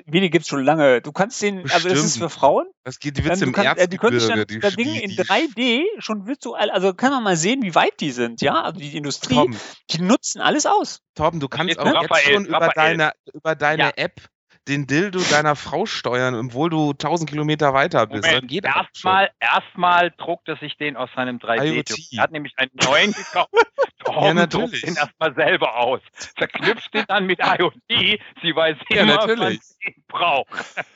[0.06, 1.02] Wie, die gibt's schon lange.
[1.02, 2.24] Du kannst den, also das ist Bestimmt.
[2.24, 2.68] für Frauen.
[2.84, 4.62] Das geht, die wird's du im kannst, äh, die können sich Erzgebirge.
[4.62, 7.76] dann Die, das Ding in die, 3D schon virtuell, also kann man mal sehen, wie
[7.76, 8.62] weit die sind, ja?
[8.62, 9.58] Also die Industrie, Torben,
[9.92, 11.02] die nutzen alles aus.
[11.16, 12.98] Torben, du kannst Jetzt auch Raphael, jetzt schon über Raphael.
[12.98, 13.92] deine, über deine Ja.
[13.96, 14.22] App
[14.68, 18.26] den Dildo deiner Frau steuern, obwohl du 1000 Kilometer weiter bist.
[18.28, 21.74] Erstmal, erstmal druckt er sich den aus seinem 3D.
[21.74, 22.14] IoT.
[22.14, 23.50] Er hat nämlich einen neuen gekauft.
[24.04, 26.02] Torben Ja, druckt den erstmal selber aus.
[26.38, 27.74] Verknüpft den dann mit IoT.
[27.90, 29.60] Sie weiß Ja, immer, natürlich.
[29.60, 30.50] was sie braucht.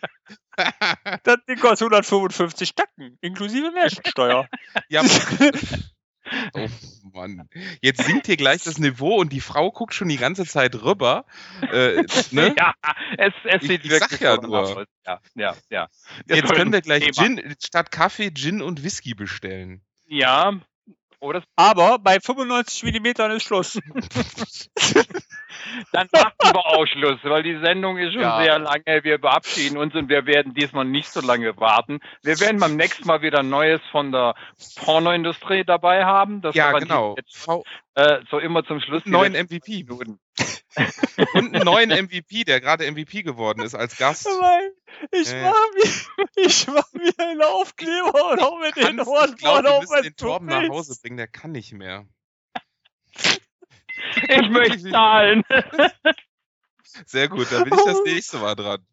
[1.24, 4.48] Das Ding kostet 155 Tacken, inklusive Mehrwertsteuer.
[4.90, 5.02] Ja,
[6.54, 6.68] oh
[7.16, 7.50] Mann.
[7.82, 11.26] Jetzt sinkt hier gleich das Niveau und die Frau guckt schon die ganze Zeit rüber.
[11.72, 12.54] Äh, ne?
[12.58, 12.74] Ja,
[13.18, 14.86] es, es Ich- sieht ich wirklich sag ja nur.
[15.06, 15.88] Ja, ja, ja.
[16.28, 17.42] Jetzt können wir gleich Thema.
[17.42, 19.82] Gin, statt Kaffee Gin und Whisky bestellen.
[20.08, 20.60] Ja.
[21.26, 23.80] Oder Aber bei 95 Millimetern ist Schluss.
[25.92, 28.42] dann machen wir auch Schluss, weil die Sendung ist schon Ja.
[28.44, 29.04] sehr lange.
[29.04, 32.00] Wir verabschieden uns und wir werden diesmal nicht so lange warten.
[32.24, 34.36] Wir werden beim nächsten Mal wieder Neues von der
[34.76, 36.42] Pornoindustrie dabei haben.
[36.42, 37.16] Das Ja, genau.
[37.18, 37.48] Jetzt,
[37.96, 39.04] äh, so immer zum Schluss.
[39.06, 39.84] neuen MVP.
[39.84, 40.20] Minuten.
[41.34, 44.28] Und einen neuen MVP, der gerade MVP geworden ist als Gast.
[45.12, 45.44] Ich Äh.
[45.44, 50.04] mach mir, ich mach mir einen Aufkleber und auch mit den glaube, vorne auf mein
[50.04, 50.68] den Torben nach.
[50.70, 52.06] Hause bringen, der kann nicht mehr.
[54.28, 55.44] Ich möchte zahlen.
[57.06, 58.86] Sehr gut, dann bin ich das nächste Mal dran.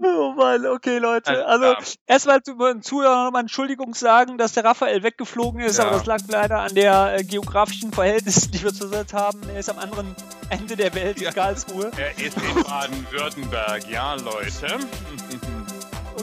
[0.00, 1.44] Oh Mann, okay, Leute.
[1.46, 1.82] Also klar.
[2.06, 5.86] erstmal zu den Zuhörern nochmal Entschuldigung sagen, dass der Raphael weggeflogen ist, Ja.
[5.86, 9.40] aber das lag leider an der äh, geografischen Verhältnissen, die wir zurzeit haben.
[9.52, 10.14] Er ist am anderen
[10.50, 11.30] Ende der Welt Ja.
[11.30, 11.90] in Karlsruhe.
[11.98, 14.66] Er ist in Baden-Württemberg, ja, Leute.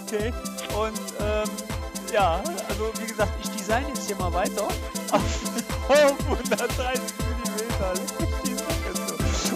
[0.07, 0.34] Okay.
[0.77, 1.49] Und ähm,
[2.14, 4.64] ja, also wie gesagt, ich design jetzt hier mal weiter
[5.11, 5.22] auf,
[5.88, 7.02] auf 130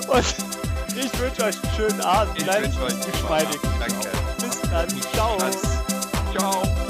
[0.08, 0.10] mm.
[0.10, 0.59] Und
[1.06, 2.38] ich wünsche euch einen schönen Abend.
[2.38, 3.60] Ich Bleibt wünsche euch einen geschmeidig.
[3.64, 3.82] Abend.
[3.82, 4.10] Danke.
[4.42, 5.02] Bis dann.
[5.14, 5.38] Ciao.
[6.34, 6.89] Ciao.